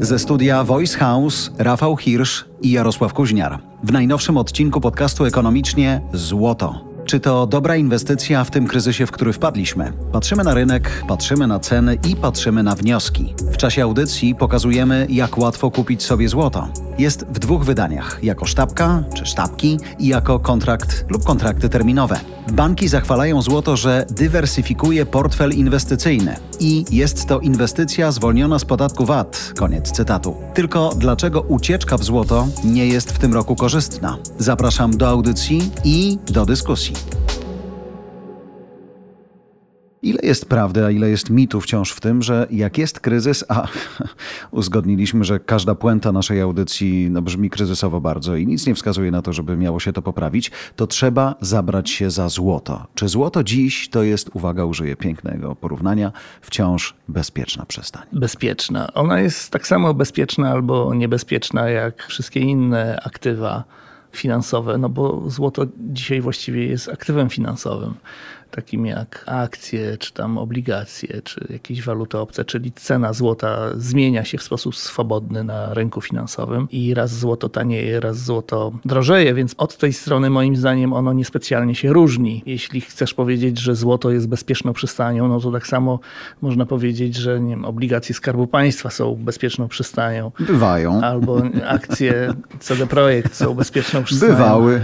Ze 0.00 0.18
studia 0.18 0.64
Voice 0.64 0.98
House 0.98 1.50
Rafał 1.58 1.96
Hirsch 1.96 2.44
i 2.62 2.70
Jarosław 2.70 3.14
Kuźniar. 3.14 3.58
W 3.84 3.92
najnowszym 3.92 4.36
odcinku 4.36 4.80
podcastu 4.80 5.24
Ekonomicznie 5.24 6.00
Złoto. 6.12 6.84
Czy 7.04 7.20
to 7.20 7.46
dobra 7.46 7.76
inwestycja 7.76 8.44
w 8.44 8.50
tym 8.50 8.66
kryzysie, 8.66 9.06
w 9.06 9.10
który 9.10 9.32
wpadliśmy? 9.32 9.92
Patrzymy 10.12 10.44
na 10.44 10.54
rynek, 10.54 11.04
patrzymy 11.08 11.46
na 11.46 11.58
ceny 11.58 11.98
i 12.08 12.16
patrzymy 12.16 12.62
na 12.62 12.74
wnioski. 12.74 13.34
W 13.52 13.56
czasie 13.56 13.82
audycji 13.82 14.34
pokazujemy, 14.34 15.06
jak 15.10 15.38
łatwo 15.38 15.70
kupić 15.70 16.02
sobie 16.02 16.28
złoto. 16.28 16.68
Jest 16.98 17.24
w 17.24 17.38
dwóch 17.38 17.64
wydaniach: 17.64 18.18
jako 18.22 18.46
sztabka 18.46 19.02
czy 19.14 19.26
sztabki 19.26 19.78
i 19.98 20.06
jako 20.06 20.38
kontrakt 20.38 21.04
lub 21.08 21.24
kontrakty 21.24 21.68
terminowe. 21.68 22.20
Banki 22.52 22.88
zachwalają 22.88 23.42
złoto, 23.42 23.76
że 23.76 24.06
dywersyfikuje 24.10 25.06
portfel 25.06 25.52
inwestycyjny 25.52 26.36
i 26.60 26.84
jest 26.90 27.26
to 27.26 27.40
inwestycja 27.40 28.12
zwolniona 28.12 28.58
z 28.58 28.64
podatku 28.64 29.06
VAT. 29.06 29.52
Koniec 29.56 29.90
cytatu. 29.90 30.36
Tylko 30.54 30.90
dlaczego 30.96 31.40
ucieczka 31.40 31.98
w 31.98 32.04
złoto 32.04 32.48
nie 32.64 32.86
jest 32.86 33.12
w 33.12 33.18
tym 33.18 33.34
roku 33.34 33.56
korzystna? 33.56 34.18
Zapraszam 34.38 34.96
do 34.96 35.08
audycji 35.08 35.70
i 35.84 36.18
do 36.26 36.46
dyskusji. 36.46 37.17
Ile 40.02 40.18
jest 40.22 40.48
prawdy, 40.48 40.84
a 40.84 40.90
ile 40.90 41.10
jest 41.10 41.30
mitu 41.30 41.60
wciąż 41.60 41.92
w 41.92 42.00
tym, 42.00 42.22
że 42.22 42.46
jak 42.50 42.78
jest 42.78 43.00
kryzys, 43.00 43.44
a 43.48 43.68
uzgodniliśmy, 44.50 45.24
że 45.24 45.40
każda 45.40 45.74
puenta 45.74 46.12
naszej 46.12 46.40
audycji 46.40 47.10
no, 47.10 47.22
brzmi 47.22 47.50
kryzysowo 47.50 48.00
bardzo 48.00 48.36
i 48.36 48.46
nic 48.46 48.66
nie 48.66 48.74
wskazuje 48.74 49.10
na 49.10 49.22
to, 49.22 49.32
żeby 49.32 49.56
miało 49.56 49.80
się 49.80 49.92
to 49.92 50.02
poprawić, 50.02 50.50
to 50.76 50.86
trzeba 50.86 51.34
zabrać 51.40 51.90
się 51.90 52.10
za 52.10 52.28
złoto. 52.28 52.86
Czy 52.94 53.08
złoto 53.08 53.44
dziś 53.44 53.88
to 53.88 54.02
jest, 54.02 54.30
uwaga, 54.34 54.64
użyję 54.64 54.96
pięknego 54.96 55.56
porównania, 55.56 56.12
wciąż 56.40 56.94
bezpieczna 57.08 57.66
przystań? 57.66 58.02
Bezpieczna. 58.12 58.92
Ona 58.94 59.20
jest 59.20 59.50
tak 59.50 59.66
samo 59.66 59.94
bezpieczna 59.94 60.50
albo 60.50 60.94
niebezpieczna 60.94 61.68
jak 61.68 62.06
wszystkie 62.06 62.40
inne 62.40 63.00
aktywa 63.04 63.64
finansowe, 64.12 64.78
no 64.78 64.88
bo 64.88 65.30
złoto 65.30 65.66
dzisiaj 65.78 66.20
właściwie 66.20 66.66
jest 66.66 66.88
aktywem 66.88 67.30
finansowym 67.30 67.94
takim 68.50 68.86
jak 68.86 69.24
akcje, 69.26 69.96
czy 69.98 70.12
tam 70.12 70.38
obligacje, 70.38 71.22
czy 71.22 71.46
jakieś 71.50 71.82
waluty 71.82 72.18
obce, 72.18 72.44
czyli 72.44 72.72
cena 72.72 73.12
złota 73.12 73.58
zmienia 73.76 74.24
się 74.24 74.38
w 74.38 74.42
sposób 74.42 74.76
swobodny 74.76 75.44
na 75.44 75.74
rynku 75.74 76.00
finansowym 76.00 76.68
i 76.70 76.94
raz 76.94 77.18
złoto 77.18 77.48
tanieje, 77.48 78.00
raz 78.00 78.24
złoto 78.24 78.72
drożeje, 78.84 79.34
więc 79.34 79.54
od 79.58 79.76
tej 79.76 79.92
strony 79.92 80.30
moim 80.30 80.56
zdaniem 80.56 80.92
ono 80.92 81.12
niespecjalnie 81.12 81.74
się 81.74 81.92
różni. 81.92 82.42
Jeśli 82.46 82.80
chcesz 82.80 83.14
powiedzieć, 83.14 83.58
że 83.58 83.76
złoto 83.76 84.10
jest 84.10 84.28
bezpieczną 84.28 84.72
przystanią, 84.72 85.28
no 85.28 85.40
to 85.40 85.52
tak 85.52 85.66
samo 85.66 86.00
można 86.42 86.66
powiedzieć, 86.66 87.16
że 87.16 87.40
nie 87.40 87.50
wiem, 87.50 87.64
obligacje 87.64 88.14
Skarbu 88.14 88.46
Państwa 88.46 88.90
są 88.90 89.14
bezpieczną 89.14 89.68
przystanią. 89.68 90.32
Bywają. 90.40 91.00
Albo 91.02 91.42
akcje 91.66 92.34
CD 92.60 92.86
Projekt 92.86 93.34
są 93.34 93.54
bezpieczną 93.54 94.04
przystanią. 94.04 94.32
Bywały. 94.32 94.80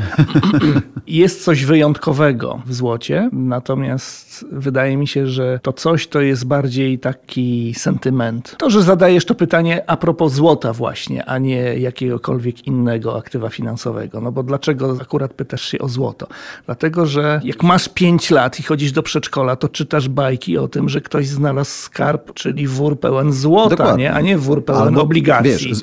Jest 1.06 1.44
coś 1.44 1.64
wyjątkowego 1.64 2.62
w 2.66 2.74
złocie, 2.74 3.30
Natomiast 3.54 4.44
wydaje 4.52 4.96
mi 4.96 5.06
się, 5.08 5.26
że 5.26 5.60
to 5.62 5.72
coś 5.72 6.06
to 6.06 6.20
jest 6.20 6.46
bardziej 6.46 6.98
taki 6.98 7.74
sentyment. 7.76 8.56
To, 8.58 8.70
że 8.70 8.82
zadajesz 8.82 9.24
to 9.24 9.34
pytanie 9.34 9.84
a 9.86 9.96
propos 9.96 10.32
złota 10.32 10.72
właśnie, 10.72 11.24
a 11.24 11.38
nie 11.38 11.78
jakiegokolwiek 11.78 12.66
innego 12.66 13.18
aktywa 13.18 13.48
finansowego. 13.48 14.20
No 14.20 14.32
bo 14.32 14.42
dlaczego 14.42 14.96
akurat 15.02 15.32
pytasz 15.32 15.62
się 15.62 15.78
o 15.78 15.88
złoto? 15.88 16.26
Dlatego, 16.66 17.06
że 17.06 17.40
jak 17.44 17.62
masz 17.62 17.88
5 17.88 18.30
lat 18.30 18.60
i 18.60 18.62
chodzisz 18.62 18.92
do 18.92 19.02
przedszkola, 19.02 19.56
to 19.56 19.68
czytasz 19.68 20.08
bajki 20.08 20.58
o 20.58 20.68
tym, 20.68 20.88
że 20.88 21.00
ktoś 21.00 21.26
znalazł 21.26 21.70
skarb, 21.70 22.34
czyli 22.34 22.66
wór 22.66 23.00
pełen 23.00 23.32
złota, 23.32 23.96
nie? 23.96 24.12
a 24.12 24.20
nie 24.20 24.38
wór 24.38 24.64
pełen 24.64 24.82
Albo, 24.82 25.02
obligacji. 25.02 25.68
Wiesz, 25.68 25.82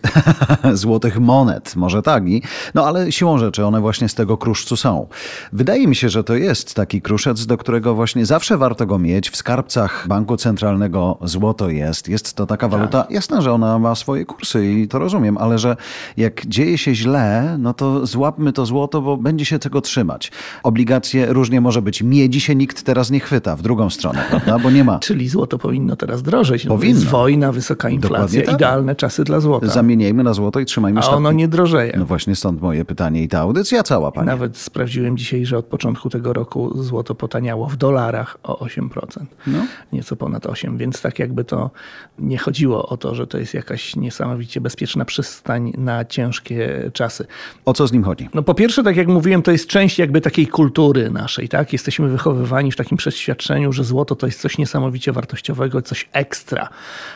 złotych 0.81 1.19
monet, 1.19 1.75
może 1.75 2.01
tak. 2.01 2.27
I, 2.27 2.41
no 2.73 2.85
ale 2.85 3.11
siłą 3.11 3.37
rzeczy 3.37 3.65
one 3.65 3.81
właśnie 3.81 4.09
z 4.09 4.15
tego 4.15 4.37
kruszcu 4.37 4.77
są. 4.77 5.07
Wydaje 5.53 5.87
mi 5.87 5.95
się, 5.95 6.09
że 6.09 6.23
to 6.23 6.35
jest 6.35 6.73
taki 6.73 7.01
kruszec, 7.01 7.45
do 7.45 7.57
którego 7.61 7.95
właśnie 7.95 8.25
zawsze 8.25 8.57
warto 8.57 8.85
go 8.85 8.99
mieć. 8.99 9.29
W 9.29 9.35
skarbcach 9.35 10.05
Banku 10.07 10.37
Centralnego 10.37 11.17
złoto 11.23 11.69
jest. 11.69 12.09
Jest 12.09 12.33
to 12.33 12.45
taka 12.45 12.67
waluta, 12.67 13.01
tak. 13.01 13.11
jasne, 13.11 13.41
że 13.41 13.53
ona 13.53 13.79
ma 13.79 13.95
swoje 13.95 14.25
kursy 14.25 14.67
i 14.67 14.87
to 14.87 14.99
rozumiem, 14.99 15.37
ale 15.37 15.59
że 15.59 15.75
jak 16.17 16.45
dzieje 16.45 16.77
się 16.77 16.95
źle, 16.95 17.57
no 17.59 17.73
to 17.73 18.05
złapmy 18.05 18.53
to 18.53 18.65
złoto, 18.65 19.01
bo 19.01 19.17
będzie 19.17 19.45
się 19.45 19.59
tego 19.59 19.81
trzymać. 19.81 20.31
Obligacje 20.63 21.33
różnie 21.33 21.61
może 21.61 21.81
być. 21.81 22.01
Miedzi 22.03 22.41
się 22.41 22.55
nikt 22.55 22.83
teraz 22.83 23.11
nie 23.11 23.19
chwyta 23.19 23.55
w 23.55 23.61
drugą 23.61 23.89
stronę, 23.89 24.25
prawda? 24.29 24.59
Bo 24.59 24.71
nie 24.71 24.83
ma. 24.83 24.99
Czyli 25.09 25.29
złoto 25.29 25.57
powinno 25.57 25.95
teraz 25.95 26.23
drożeć. 26.23 26.65
No 26.65 26.75
powinno. 26.75 26.99
Jest 26.99 27.11
wojna, 27.11 27.51
wysoka 27.51 27.89
inflacja, 27.89 28.41
tak. 28.41 28.55
idealne 28.55 28.95
czasy 28.95 29.23
dla 29.23 29.39
złota. 29.39 29.67
Zamieniajmy 29.67 30.23
na 30.23 30.33
złoto 30.33 30.59
i 30.59 30.65
trzymajmy 30.65 31.01
A 31.01 31.07
ono 31.07 31.31
nie 31.31 31.47
drożeje. 31.47 31.93
No 31.97 32.05
właśnie 32.05 32.35
stąd 32.35 32.61
moje 32.61 32.85
pytanie 32.85 33.23
i 33.23 33.27
ta 33.27 33.39
audycja 33.39 33.83
cała, 33.83 34.11
panie. 34.11 34.27
Nawet 34.27 34.57
sprawdziłem 34.57 35.17
dzisiaj, 35.17 35.45
że 35.45 35.57
od 35.57 35.65
początku 35.65 36.09
tego 36.09 36.33
roku 36.33 36.83
złoto 36.83 37.15
potaniało 37.15 37.50
taniało 37.51 37.67
w 37.67 37.77
dolarach 37.77 38.37
o 38.43 38.65
8%. 38.65 39.25
No. 39.47 39.59
Nieco 39.93 40.15
ponad 40.15 40.45
8%, 40.45 40.77
więc 40.77 41.01
tak 41.01 41.19
jakby 41.19 41.43
to 41.43 41.71
nie 42.19 42.37
chodziło 42.37 42.89
o 42.89 42.97
to, 42.97 43.15
że 43.15 43.27
to 43.27 43.37
jest 43.37 43.53
jakaś 43.53 43.95
niesamowicie 43.95 44.61
bezpieczna 44.61 45.05
przystań 45.05 45.73
na 45.77 46.05
ciężkie 46.05 46.91
czasy. 46.93 47.25
O 47.65 47.73
co 47.73 47.87
z 47.87 47.91
nim 47.91 48.03
chodzi? 48.03 48.29
No 48.33 48.43
po 48.43 48.53
pierwsze, 48.53 48.83
tak 48.83 48.95
jak 48.95 49.07
mówiłem, 49.07 49.41
to 49.41 49.51
jest 49.51 49.67
część 49.67 49.99
jakby 49.99 50.21
takiej 50.21 50.47
kultury 50.47 51.09
naszej, 51.09 51.49
tak? 51.49 51.73
Jesteśmy 51.73 52.07
wychowywani 52.09 52.71
w 52.71 52.75
takim 52.75 52.97
przeświadczeniu, 52.97 53.73
że 53.73 53.83
złoto 53.83 54.15
to 54.15 54.25
jest 54.25 54.41
coś 54.41 54.57
niesamowicie 54.57 55.11
wartościowego, 55.11 55.81
coś 55.81 56.09
ekstra 56.13 56.69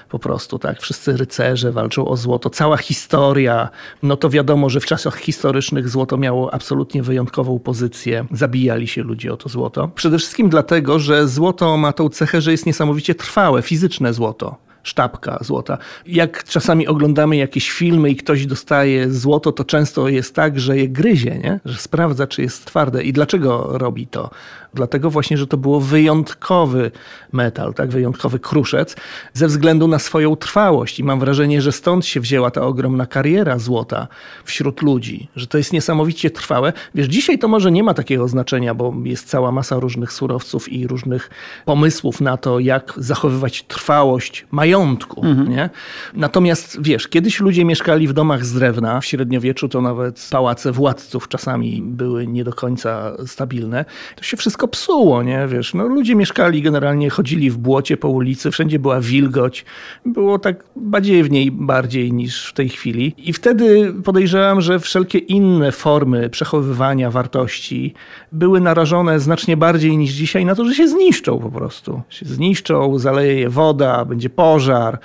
po 0.10 0.20
prostu, 0.20 0.60
tak? 0.60 0.82
Wszyscy 0.82 1.18
rycerze 1.18 1.72
walczą 1.72 2.08
o 2.08 2.18
złoto, 2.18 2.50
cała 2.50 2.78
historia, 2.78 3.70
no 4.04 4.18
to 4.18 4.30
wiadomo, 4.30 4.70
że 4.70 4.80
w 4.80 4.86
czasach 4.86 5.18
historycznych 5.18 5.90
złoto 5.90 6.18
miało 6.18 6.54
absolutnie 6.54 7.04
wyjątkową 7.04 7.60
pozycję, 7.60 8.26
zabijali 8.32 8.88
się 8.88 9.04
ludzie 9.04 9.34
o 9.34 9.38
to 9.38 9.50
złoto. 9.50 9.88
Przede 9.88 10.20
wszystkim 10.26 10.50
dlatego, 10.50 11.00
że 11.00 11.28
złoto 11.28 11.78
ma 11.78 11.94
tą 11.94 12.10
cechę, 12.10 12.42
że 12.42 12.52
jest 12.52 12.66
niesamowicie 12.66 13.16
trwałe, 13.16 13.62
fizyczne 13.62 14.14
złoto 14.14 14.66
sztabka 14.86 15.38
złota. 15.42 15.78
Jak 16.06 16.44
czasami 16.44 16.88
oglądamy 16.88 17.38
jakieś 17.38 17.72
filmy 17.72 18.10
i 18.10 18.16
ktoś 18.16 18.46
dostaje 18.46 19.12
złoto, 19.12 19.52
to 19.52 19.64
często 19.64 20.10
jest 20.10 20.36
tak, 20.36 20.60
że 20.60 20.78
je 20.78 20.90
gryzie, 20.90 21.40
nie? 21.44 21.60
że 21.66 21.78
sprawdza, 21.78 22.28
czy 22.28 22.42
jest 22.42 22.66
twarde. 22.66 23.04
I 23.04 23.14
dlaczego 23.14 23.70
robi 23.72 24.08
to? 24.08 24.30
Dlatego 24.76 25.10
właśnie, 25.10 25.38
że 25.38 25.48
to 25.48 25.58
było 25.58 25.82
wyjątkowy 25.82 26.92
metal, 27.32 27.74
tak? 27.74 27.90
wyjątkowy 27.90 28.40
kruszec, 28.40 28.96
ze 29.34 29.48
względu 29.48 29.88
na 29.88 30.00
swoją 30.00 30.36
trwałość. 30.36 31.00
I 31.00 31.04
mam 31.04 31.20
wrażenie, 31.20 31.62
że 31.62 31.72
stąd 31.72 32.06
się 32.06 32.20
wzięła 32.20 32.52
ta 32.52 32.62
ogromna 32.62 33.06
kariera 33.06 33.60
złota 33.60 34.08
wśród 34.44 34.82
ludzi, 34.82 35.28
że 35.36 35.48
to 35.48 35.58
jest 35.58 35.74
niesamowicie 35.74 36.30
trwałe. 36.30 36.74
Wiesz, 36.96 37.08
dzisiaj 37.08 37.40
to 37.40 37.48
może 37.48 37.72
nie 37.72 37.84
ma 37.84 37.94
takiego 37.94 38.28
znaczenia, 38.28 38.74
bo 38.74 38.94
jest 39.04 39.28
cała 39.28 39.52
masa 39.52 39.80
różnych 39.80 40.14
surowców 40.14 40.74
i 40.74 40.88
różnych 40.88 41.30
pomysłów 41.66 42.22
na 42.22 42.38
to, 42.38 42.60
jak 42.60 42.94
zachowywać 42.98 43.64
trwałość 43.64 44.46
majątku. 44.52 45.26
Mhm. 45.26 45.50
Nie? 45.50 45.70
Natomiast 46.14 46.78
wiesz, 46.82 47.08
kiedyś 47.08 47.40
ludzie 47.40 47.66
mieszkali 47.66 48.08
w 48.08 48.14
domach 48.14 48.46
z 48.46 48.54
drewna, 48.54 49.02
w 49.02 49.06
średniowieczu 49.06 49.70
to 49.70 49.82
nawet 49.82 50.28
pałace 50.32 50.72
władców 50.72 51.28
czasami 51.28 51.82
były 51.82 52.28
nie 52.28 52.44
do 52.44 52.54
końca 52.54 53.12
stabilne. 53.26 53.86
To 54.16 54.24
się 54.24 54.38
wszystko 54.38 54.65
wszystko 54.66 54.68
psuło, 54.68 55.24
nie? 55.24 55.48
Wiesz, 55.48 55.74
no 55.74 55.88
ludzie 55.88 56.16
mieszkali 56.16 56.62
generalnie, 56.62 57.10
chodzili 57.10 57.52
w 57.52 57.58
błocie 57.58 57.98
po 57.98 58.10
ulicy, 58.10 58.52
wszędzie 58.52 58.80
była 58.80 59.02
wilgoć. 59.02 59.66
Było 60.06 60.40
tak 60.40 60.64
badziewniej 60.76 61.52
bardziej 61.52 62.14
niż 62.14 62.50
w 62.50 62.54
tej 62.54 62.70
chwili. 62.70 63.14
I 63.18 63.34
wtedy 63.34 63.94
podejrzewam, 64.04 64.62
że 64.62 64.80
wszelkie 64.80 65.18
inne 65.18 65.72
formy 65.72 66.30
przechowywania 66.30 67.12
wartości 67.12 67.94
były 68.32 68.62
narażone 68.62 69.20
znacznie 69.20 69.58
bardziej 69.58 69.98
niż 69.98 70.12
dzisiaj 70.12 70.46
na 70.46 70.56
to, 70.56 70.66
że 70.66 70.76
się 70.76 70.88
zniszczą 70.88 71.40
po 71.40 71.52
prostu. 71.52 72.02
Się 72.10 72.26
zniszczą, 72.26 73.00
zaleje 73.00 73.40
je 73.40 73.50
woda, 73.50 74.06
będzie 74.06 74.30
pożar, 74.30 75.00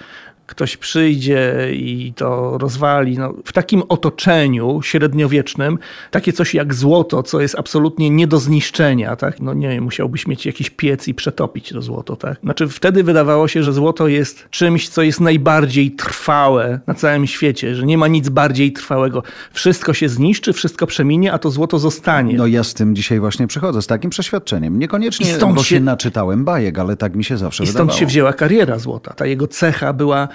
ktoś 0.51 0.77
przyjdzie 0.77 1.69
i 1.73 2.13
to 2.17 2.59
rozwali. 2.59 3.19
No, 3.19 3.35
w 3.45 3.53
takim 3.53 3.83
otoczeniu 3.89 4.83
średniowiecznym 4.83 5.79
takie 6.11 6.33
coś 6.33 6.55
jak 6.55 6.75
złoto, 6.75 7.23
co 7.23 7.41
jest 7.41 7.59
absolutnie 7.59 8.11
nie 8.11 8.27
do 8.27 8.39
zniszczenia, 8.39 9.17
tak? 9.17 9.41
No 9.41 9.55
nie 9.55 9.69
wiem, 9.69 9.85
musiałbyś 9.85 10.27
mieć 10.27 10.47
jakiś 10.47 10.71
piec 10.71 11.09
i 11.09 11.15
przetopić 11.15 11.69
to 11.69 11.83
złoto, 11.83 12.17
tak? 12.17 12.39
Znaczy 12.43 12.69
wtedy 12.69 13.03
wydawało 13.03 13.49
się, 13.49 13.63
że 13.63 13.73
złoto 13.73 14.09
jest 14.09 14.49
czymś, 14.51 14.89
co 14.89 15.03
jest 15.03 15.21
najbardziej 15.21 15.91
trwałe 15.91 16.81
na 16.87 16.95
całym 16.95 17.27
świecie, 17.27 17.75
że 17.75 17.87
nie 17.87 17.99
ma 17.99 18.09
nic 18.09 18.29
bardziej 18.29 18.73
trwałego. 18.73 19.23
Wszystko 19.53 19.95
się 19.95 20.09
zniszczy, 20.09 20.53
wszystko 20.53 20.87
przeminie, 20.87 21.33
a 21.33 21.39
to 21.39 21.51
złoto 21.51 21.79
zostanie. 21.79 22.35
No 22.35 22.47
ja 22.47 22.65
z 22.65 22.75
tym 22.75 22.97
dzisiaj 22.97 23.21
właśnie 23.21 23.47
przychodzę, 23.47 23.83
z 23.83 23.87
takim 23.87 24.11
przeświadczeniem. 24.11 24.79
Niekoniecznie, 24.79 25.39
bo 25.55 25.63
się... 25.63 25.65
się 25.65 25.81
naczytałem 25.81 26.45
bajek, 26.45 26.79
ale 26.79 26.97
tak 26.97 27.15
mi 27.17 27.25
się 27.25 27.37
zawsze 27.37 27.65
I 27.65 27.67
stąd 27.67 27.79
wydawało. 27.79 27.99
się 28.01 28.07
wzięła 28.07 28.33
kariera 28.33 28.79
złota. 28.79 29.15
Ta 29.15 29.27
jego 29.27 29.47
cecha 29.47 29.93
była 29.93 30.29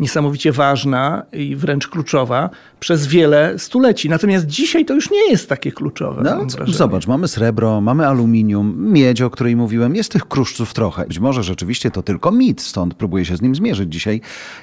niesamowicie 0.00 0.52
ważna 0.52 1.22
i 1.32 1.56
wręcz 1.56 1.88
kluczowa 1.88 2.50
przez 2.80 3.06
wiele 3.06 3.58
stuleci. 3.58 4.08
Natomiast 4.08 4.46
dzisiaj 4.46 4.84
to 4.84 4.94
już 4.94 5.10
nie 5.10 5.30
jest 5.30 5.48
takie 5.48 5.72
kluczowe. 5.72 6.22
No, 6.22 6.46
zobacz, 6.66 7.06
mamy 7.06 7.28
srebro, 7.28 7.80
mamy 7.80 8.06
aluminium, 8.06 8.92
miedź, 8.92 9.22
o 9.22 9.30
której 9.30 9.56
mówiłem, 9.56 9.96
jest 9.96 10.12
tych 10.12 10.28
kruszców 10.28 10.74
trochę. 10.74 11.04
Być 11.06 11.18
może 11.18 11.42
rzeczywiście 11.42 11.90
to 11.90 12.02
tylko 12.02 12.32
mit, 12.32 12.62
stąd 12.62 12.94
próbuję 12.94 13.24
się 13.24 13.36
z 13.36 13.42
nim 13.42 13.54
zmierzyć 13.54 13.92
dzisiaj. 13.92 14.20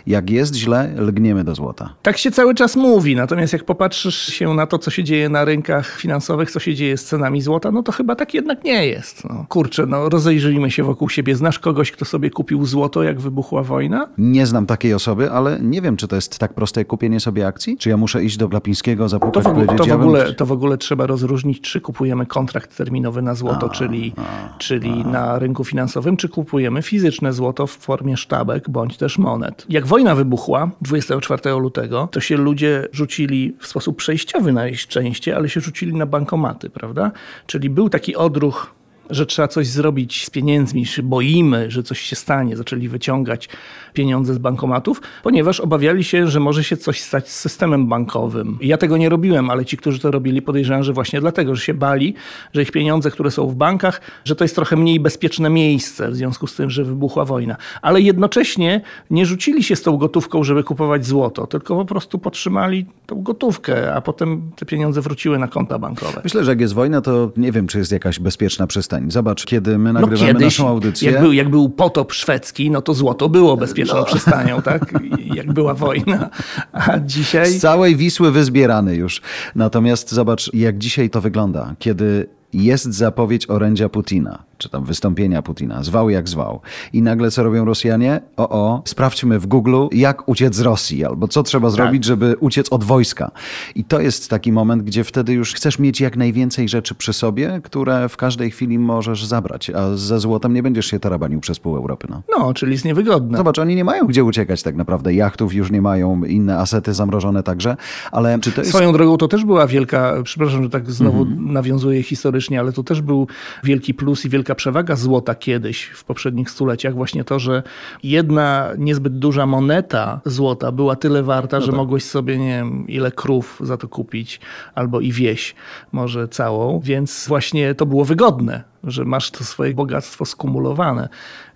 Jak 0.08 0.30
jest 0.30 0.56
źle, 0.56 0.94
lgniemy 0.98 1.44
do 1.44 1.56
złota. 1.56 1.94
Tak 2.02 2.18
się 2.18 2.32
cały 2.32 2.56
czas 2.56 2.76
mówi, 2.76 3.16
natomiast 3.16 3.54
jak 3.54 3.64
popatrzysz 3.64 4.28
się 4.28 4.54
na 4.54 4.68
to, 4.68 4.80
co 4.80 4.92
się 4.92 5.04
dzieje 5.04 5.30
na 5.30 5.46
rynkach 5.46 5.98
finansowych, 5.98 6.52
co 6.52 6.60
się 6.60 6.76
dzieje 6.76 6.98
z 6.98 7.06
cenami 7.06 7.42
złota, 7.42 7.72
no 7.72 7.84
to 7.84 7.92
chyba 7.92 8.16
tak 8.16 8.34
jednak 8.34 8.64
nie 8.64 8.88
jest. 8.88 9.24
No. 9.30 9.46
Kurczę, 9.50 9.86
no 9.86 10.10
rozejrzyjmy 10.10 10.72
się 10.72 10.84
wokół 10.84 11.10
siebie. 11.10 11.36
Znasz 11.36 11.60
kogoś, 11.60 11.92
kto 11.92 12.06
sobie 12.06 12.30
kupił 12.30 12.66
złoto, 12.66 13.04
jak 13.04 13.20
wybuchła 13.20 13.64
wojna? 13.64 14.08
Nie 14.18 14.46
znam 14.46 14.66
takiej 14.66 14.94
osoby, 14.94 15.23
ale 15.32 15.60
nie 15.62 15.82
wiem, 15.82 15.98
czy 15.98 16.08
to 16.08 16.16
jest 16.16 16.40
tak 16.40 16.54
proste 16.54 16.82
jak 16.82 16.88
kupienie 16.88 17.20
sobie 17.20 17.48
akcji? 17.48 17.78
Czy 17.78 17.90
ja 17.90 17.98
muszę 17.98 18.24
iść 18.24 18.38
do 18.38 18.48
Glapińskiego, 18.50 19.04
To 19.04 19.10
zapukać, 19.10 19.44
w, 19.44 19.48
ogóle, 19.48 19.66
powiedzieć, 19.66 19.78
to, 19.78 19.84
w 19.84 19.88
ja 19.88 19.98
bym 19.98 20.08
ogóle, 20.08 20.34
to 20.34 20.46
w 20.46 20.52
ogóle 20.52 20.78
trzeba 20.78 21.08
rozróżnić, 21.08 21.62
czy 21.62 21.82
kupujemy 21.82 22.26
kontrakt 22.26 22.78
terminowy 22.78 23.22
na 23.22 23.36
złoto, 23.36 23.70
czyli, 23.70 24.14
czyli 24.58 25.06
na 25.06 25.40
rynku 25.40 25.64
finansowym, 25.64 26.18
czy 26.18 26.30
kupujemy 26.30 26.82
fizyczne 26.82 27.34
złoto 27.34 27.68
w 27.68 27.72
formie 27.72 28.18
sztabek 28.18 28.70
bądź 28.70 28.98
też 28.98 29.18
monet. 29.18 29.66
Jak 29.70 29.88
wojna 29.88 30.16
wybuchła 30.16 30.72
24 30.82 31.52
lutego, 31.52 32.08
to 32.12 32.20
się 32.20 32.38
ludzie 32.38 32.88
rzucili 32.92 33.56
w 33.60 33.68
sposób 33.68 33.98
przejściowy 33.98 34.54
najczęściej, 34.54 35.34
ale 35.34 35.50
się 35.50 35.62
rzucili 35.62 35.94
na 35.94 36.06
bankomaty, 36.06 36.70
prawda? 36.70 37.12
Czyli 37.46 37.70
był 37.70 37.90
taki 37.90 38.16
odruch 38.16 38.83
że 39.10 39.26
trzeba 39.26 39.48
coś 39.48 39.68
zrobić 39.68 40.26
z 40.26 40.30
pieniędzmi, 40.30 40.86
że 40.86 41.04
boimy, 41.04 41.72
że 41.72 41.84
coś 41.84 42.02
się 42.02 42.16
stanie. 42.16 42.58
Zaczęli 42.58 42.88
wyciągać 42.88 43.50
pieniądze 43.94 44.34
z 44.34 44.38
bankomatów, 44.38 45.02
ponieważ 45.24 45.60
obawiali 45.60 46.04
się, 46.04 46.28
że 46.28 46.40
może 46.40 46.64
się 46.64 46.78
coś 46.78 47.02
stać 47.02 47.30
z 47.30 47.40
systemem 47.40 47.88
bankowym. 47.88 48.58
Ja 48.62 48.78
tego 48.78 48.98
nie 48.98 49.10
robiłem, 49.10 49.50
ale 49.50 49.66
ci, 49.66 49.78
którzy 49.78 50.00
to 50.00 50.12
robili, 50.12 50.42
podejrzewam, 50.42 50.84
że 50.84 50.94
właśnie 50.94 51.22
dlatego, 51.22 51.56
że 51.56 51.62
się 51.62 51.74
bali, 51.74 52.14
że 52.54 52.62
ich 52.62 52.72
pieniądze, 52.72 53.12
które 53.12 53.32
są 53.32 53.48
w 53.48 53.56
bankach, 53.56 54.02
że 54.26 54.36
to 54.36 54.44
jest 54.44 54.56
trochę 54.56 54.76
mniej 54.76 55.00
bezpieczne 55.00 55.50
miejsce 55.50 56.12
w 56.12 56.16
związku 56.16 56.48
z 56.48 56.56
tym, 56.56 56.70
że 56.70 56.84
wybuchła 56.84 57.26
wojna. 57.26 57.58
Ale 57.82 58.02
jednocześnie 58.02 58.82
nie 59.10 59.26
rzucili 59.26 59.64
się 59.64 59.76
z 59.76 59.82
tą 59.82 59.98
gotówką, 59.98 60.44
żeby 60.44 60.64
kupować 60.64 61.06
złoto, 61.06 61.48
tylko 61.48 61.76
po 61.76 61.86
prostu 61.86 62.20
podtrzymali 62.20 62.86
tą 63.06 63.24
gotówkę, 63.24 63.96
a 63.96 64.02
potem 64.02 64.52
te 64.56 64.66
pieniądze 64.66 65.02
wróciły 65.02 65.40
na 65.40 65.48
konta 65.48 65.80
bankowe. 65.80 66.22
Myślę, 66.24 66.44
że 66.44 66.52
jak 66.52 66.62
jest 66.62 66.74
wojna, 66.74 67.02
to 67.02 67.32
nie 67.38 67.52
wiem, 67.52 67.68
czy 67.68 67.78
jest 67.78 67.92
jakaś 67.92 68.20
bezpieczna 68.20 68.68
Zobacz, 69.08 69.46
kiedy 69.46 69.78
my 69.78 69.94
No 69.94 70.00
nagrywamy 70.00 70.34
kiedyś, 70.34 70.44
naszą 70.44 70.68
audycję... 70.68 71.12
jak 71.12 71.22
był, 71.22 71.34
jak 71.34 71.50
był 71.50 71.70
potop 71.70 72.14
szwedzki, 72.14 72.72
no 72.72 72.82
to 72.82 72.94
złoto 72.94 73.30
było 73.30 73.58
bezpieczną 73.58 74.04
przystanią, 74.04 74.62
tak? 74.62 74.94
Jak 75.36 75.54
była 75.54 75.74
wojna. 75.74 76.30
A 76.72 77.00
dzisiaj... 77.00 77.48
Z 77.48 77.62
całej 77.62 77.96
Wisły 77.96 78.32
wyzbierany 78.32 78.96
już. 78.96 79.22
Natomiast 79.56 80.12
zobacz, 80.12 80.54
jak 80.54 80.78
dzisiaj 80.78 81.10
to 81.10 81.22
wygląda, 81.22 81.76
kiedy 81.80 82.28
jest 82.54 82.94
zapowiedź 82.94 83.50
orędzia 83.50 83.90
Putina, 83.90 84.44
czy 84.64 84.70
tam 84.70 84.86
wystąpienia 84.86 85.42
Putina, 85.42 85.84
zwał 85.84 86.10
jak 86.10 86.30
zwał. 86.30 86.62
I 86.94 87.02
nagle 87.02 87.32
co 87.32 87.44
robią 87.44 87.66
Rosjanie? 87.66 88.22
O, 88.38 88.50
o, 88.50 88.82
sprawdźmy 88.86 89.40
w 89.40 89.48
Google, 89.48 89.86
jak 89.92 90.30
uciec 90.30 90.56
z 90.56 90.60
Rosji, 90.60 91.06
albo 91.06 91.28
co 91.28 91.44
trzeba 91.44 91.70
zrobić, 91.70 92.06
żeby 92.06 92.36
uciec 92.40 92.70
od 92.70 92.84
wojska. 92.84 93.32
I 93.76 93.84
to 93.84 94.00
jest 94.00 94.30
taki 94.30 94.52
moment, 94.52 94.84
gdzie 94.84 95.04
wtedy 95.04 95.34
już 95.34 95.54
chcesz 95.54 95.80
mieć 95.80 96.02
jak 96.02 96.18
najwięcej 96.18 96.70
rzeczy 96.70 96.96
przy 96.96 97.14
sobie, 97.14 97.60
które 97.64 98.10
w 98.10 98.18
każdej 98.18 98.52
chwili 98.52 98.80
możesz 98.80 99.26
zabrać, 99.26 99.70
a 99.70 99.96
ze 99.96 100.20
złotem 100.20 100.54
nie 100.54 100.64
będziesz 100.64 100.86
się 100.86 101.00
tarabanił 101.00 101.40
przez 101.40 101.60
pół 101.60 101.78
Europy. 101.78 102.08
No. 102.10 102.22
No, 102.38 102.54
czyli 102.54 102.72
jest 102.72 102.86
niewygodne. 102.86 103.38
Zobacz, 103.38 103.60
oni 103.60 103.76
nie 103.76 103.84
mają 103.84 104.08
gdzie 104.08 104.24
uciekać 104.24 104.64
tak 104.64 104.76
naprawdę. 104.76 105.14
Jachtów 105.14 105.54
już 105.54 105.72
nie 105.72 105.82
mają, 105.82 106.24
inne 106.24 106.58
asety 106.58 106.94
zamrożone 106.94 107.44
także, 107.44 107.78
ale 108.12 108.40
czy 108.40 108.52
to 108.52 108.62
jest... 108.62 108.72
Swoją 108.74 108.94
drogą 108.94 109.18
to 109.18 109.28
też 109.28 109.46
była 109.46 109.68
wielka, 109.68 110.14
przepraszam, 110.24 110.64
że 110.64 110.70
tak 110.70 110.92
znowu 110.92 111.22
Mhm. 111.22 111.54
nawiązuję 111.54 112.04
historycznie, 112.04 112.60
ale 112.60 112.72
to 112.74 112.84
też 112.84 113.02
był 113.02 113.28
wielki 113.64 113.94
plus 113.94 114.26
i 114.26 114.30
wielka 114.30 114.53
przewaga 114.56 114.96
złota 114.96 115.36
kiedyś 115.36 115.84
w 115.84 116.04
poprzednich 116.04 116.50
stuleciach. 116.50 116.94
Właśnie 116.94 117.24
to, 117.24 117.40
że 117.40 117.64
jedna 118.04 118.70
niezbyt 118.78 119.20
duża 119.20 119.46
moneta 119.46 120.22
złota 120.26 120.72
była 120.72 120.96
tyle 120.96 121.24
warta, 121.24 121.58
No 121.58 121.62
że 121.62 121.68
tak. 121.72 121.78
mogłeś 121.78 122.04
sobie, 122.04 122.38
nie 122.38 122.58
wiem, 122.58 122.88
ile 122.88 123.12
krów 123.12 123.60
za 123.64 123.78
to 123.78 123.88
kupić, 123.88 124.40
albo 124.76 125.00
i 125.00 125.12
wieś 125.12 125.56
może 125.92 126.28
całą, 126.28 126.80
więc 126.80 127.26
właśnie 127.28 127.76
to 127.76 127.86
było 127.86 128.06
wygodne, 128.06 128.64
że 128.84 129.06
masz 129.06 129.32
to 129.32 129.44
swoje 129.44 129.74
bogactwo 129.74 130.26
skumulowane 130.26 131.10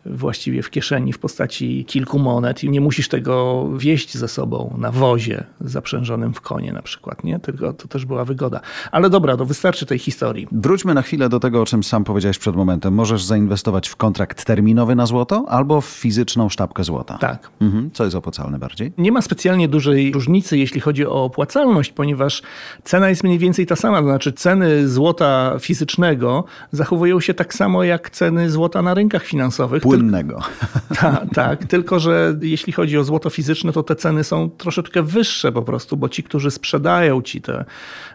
właściwie 0.05 0.63
w 0.63 0.69
kieszeni 0.69 1.13
w 1.13 1.19
postaci 1.19 1.85
kilku 1.85 2.19
monet 2.19 2.63
i 2.63 2.69
nie 2.69 2.81
musisz 2.81 3.09
tego 3.09 3.65
wieść 3.77 4.17
ze 4.17 4.27
sobą 4.27 4.75
na 4.77 4.91
wozie 4.91 5.43
zaprzężonym 5.61 6.33
w 6.33 6.41
konie 6.41 6.73
na 6.73 6.81
przykład, 6.81 7.23
nie? 7.23 7.39
Tylko 7.39 7.73
to 7.73 7.87
też 7.87 8.05
była 8.05 8.25
wygoda. 8.25 8.61
Ale 8.91 9.09
dobra, 9.09 9.37
to 9.37 9.45
wystarczy 9.45 9.85
tej 9.85 9.99
historii. 9.99 10.47
Wróćmy 10.51 10.93
na 10.93 11.01
chwilę 11.01 11.29
do 11.29 11.39
tego, 11.39 11.61
o 11.61 11.65
czym 11.65 11.83
sam 11.83 12.03
powiedziałeś 12.03 12.37
przed 12.37 12.55
momentem. 12.55 12.93
Możesz 12.93 13.23
zainwestować 13.23 13.87
w 13.89 13.95
kontrakt 13.95 14.45
terminowy 14.45 14.95
na 14.95 15.05
złoto 15.05 15.45
albo 15.47 15.81
w 15.81 15.85
fizyczną 15.85 16.49
sztabkę 16.49 16.83
złota. 16.83 17.17
Tak. 17.17 17.49
Mhm. 17.61 17.91
Co 17.93 18.03
jest 18.03 18.15
opłacalne 18.15 18.59
bardziej? 18.59 18.93
Nie 18.97 19.11
ma 19.11 19.21
specjalnie 19.21 19.67
dużej 19.67 20.11
różnicy, 20.11 20.57
jeśli 20.57 20.81
chodzi 20.81 21.05
o 21.05 21.23
opłacalność, 21.23 21.91
ponieważ 21.91 22.41
cena 22.83 23.09
jest 23.09 23.23
mniej 23.23 23.39
więcej 23.39 23.65
ta 23.65 23.75
sama. 23.75 23.97
To 23.99 24.03
znaczy, 24.03 24.33
ceny 24.33 24.87
złota 24.87 25.55
fizycznego 25.59 26.43
zachowują 26.71 27.16
się 27.21 27.33
tak 27.33 27.53
samo 27.53 27.83
jak 27.83 28.09
ceny 28.09 28.49
złota 28.49 28.81
na 28.81 28.93
rynkach 28.93 29.23
finansowych. 29.23 29.83
Płynnego. 29.83 30.39
Ta, 30.99 31.25
tak, 31.33 31.65
tylko 31.65 31.99
że 31.99 32.35
jeśli 32.41 32.73
chodzi 32.73 32.97
o 32.97 33.03
złoto 33.03 33.29
fizyczne, 33.29 33.73
to 33.73 33.83
te 33.83 33.95
ceny 33.95 34.23
są 34.23 34.49
troszeczkę 34.49 35.03
wyższe 35.03 35.51
po 35.51 35.61
prostu, 35.61 35.97
bo 35.97 36.09
ci, 36.09 36.23
którzy 36.23 36.51
sprzedają 36.51 37.21
ci 37.21 37.41
te 37.41 37.65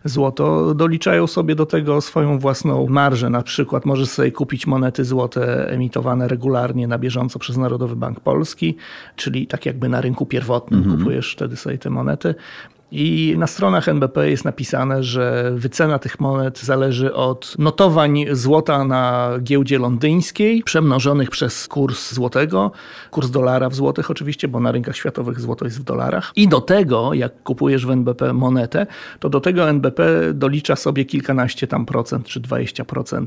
złoto, 0.04 0.74
doliczają 0.74 1.26
sobie 1.26 1.54
do 1.54 1.66
tego 1.66 2.00
swoją 2.00 2.38
własną 2.38 2.86
marżę. 2.86 3.30
Na 3.30 3.42
przykład 3.42 3.84
możesz 3.84 4.08
sobie 4.08 4.32
kupić 4.32 4.66
monety 4.66 5.04
złote 5.04 5.70
emitowane 5.70 6.28
regularnie 6.28 6.86
na 6.88 6.98
bieżąco 6.98 7.38
przez 7.38 7.56
Narodowy 7.56 7.96
Bank 7.96 8.20
Polski, 8.20 8.76
czyli 9.16 9.46
tak 9.46 9.66
jakby 9.66 9.88
na 9.88 10.00
rynku 10.00 10.26
pierwotnym 10.26 10.96
kupujesz 10.96 11.32
wtedy 11.32 11.56
sobie 11.56 11.78
te 11.78 11.90
monety. 11.90 12.34
I 12.94 13.34
na 13.38 13.46
stronach 13.46 13.88
NBP 13.88 14.30
jest 14.30 14.44
napisane, 14.44 15.02
że 15.02 15.52
wycena 15.54 15.98
tych 15.98 16.20
monet 16.20 16.58
zależy 16.58 17.14
od 17.14 17.54
notowań 17.58 18.24
złota 18.32 18.84
na 18.84 19.30
giełdzie 19.42 19.78
londyńskiej, 19.78 20.62
przemnożonych 20.62 21.30
przez 21.30 21.68
kurs 21.68 22.12
złotego, 22.14 22.72
kurs 23.10 23.30
dolara 23.30 23.68
w 23.68 23.74
złotych 23.74 24.10
oczywiście, 24.10 24.48
bo 24.48 24.60
na 24.60 24.72
rynkach 24.72 24.96
światowych 24.96 25.40
złoto 25.40 25.64
jest 25.64 25.80
w 25.80 25.82
dolarach. 25.82 26.32
I 26.36 26.48
do 26.48 26.60
tego, 26.60 27.14
jak 27.14 27.42
kupujesz 27.42 27.86
w 27.86 27.90
NBP 27.90 28.32
monetę, 28.32 28.86
to 29.20 29.28
do 29.28 29.40
tego 29.40 29.68
NBP 29.68 30.32
dolicza 30.34 30.76
sobie 30.76 31.04
kilkanaście 31.04 31.66
tam 31.66 31.86
procent 31.86 32.26
czy 32.26 32.40
20% 32.40 33.26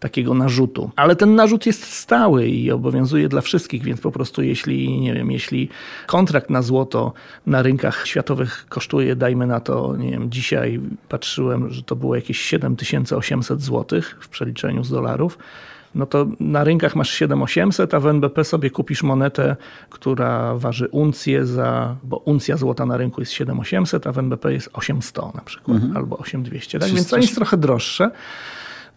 takiego 0.00 0.34
narzutu. 0.34 0.90
Ale 0.96 1.16
ten 1.16 1.34
narzut 1.34 1.66
jest 1.66 1.92
stały 1.92 2.46
i 2.46 2.70
obowiązuje 2.70 3.28
dla 3.28 3.40
wszystkich, 3.40 3.82
więc 3.82 4.00
po 4.00 4.12
prostu 4.12 4.42
jeśli, 4.42 5.00
nie 5.00 5.14
wiem, 5.14 5.30
jeśli 5.30 5.68
kontrakt 6.06 6.50
na 6.50 6.62
złoto 6.62 7.12
na 7.46 7.62
rynkach 7.62 8.06
światowych 8.06 8.66
kosztuje, 8.68 9.05
dajmy 9.14 9.46
na 9.46 9.60
to, 9.60 9.96
nie 9.96 10.10
wiem, 10.10 10.30
dzisiaj 10.30 10.80
patrzyłem, 11.08 11.70
że 11.70 11.82
to 11.82 11.96
było 11.96 12.16
jakieś 12.16 12.40
7800 12.40 13.62
zł 13.62 14.00
w 14.20 14.28
przeliczeniu 14.28 14.84
z 14.84 14.90
dolarów, 14.90 15.38
no 15.96 16.06
to 16.06 16.26
na 16.40 16.64
rynkach 16.64 16.96
masz 16.96 17.10
7800, 17.10 17.94
a 17.94 18.00
w 18.00 18.06
NBP 18.06 18.44
sobie 18.44 18.70
kupisz 18.70 19.02
monetę, 19.02 19.56
która 19.90 20.54
waży 20.54 20.88
uncję 20.88 21.46
za, 21.46 21.96
bo 22.02 22.16
uncja 22.16 22.56
złota 22.56 22.86
na 22.86 22.96
rynku 22.96 23.20
jest 23.20 23.32
7800, 23.32 24.06
a 24.06 24.12
w 24.12 24.18
NBP 24.18 24.52
jest 24.52 24.70
8100 24.72 25.32
na 25.34 25.40
przykład, 25.44 25.78
albo 25.94 26.18
8200, 26.18 26.78
tak? 26.78 26.90
Więc 26.90 27.08
to 27.08 27.16
jest 27.16 27.34
trochę 27.34 27.56
droższe. 27.56 28.10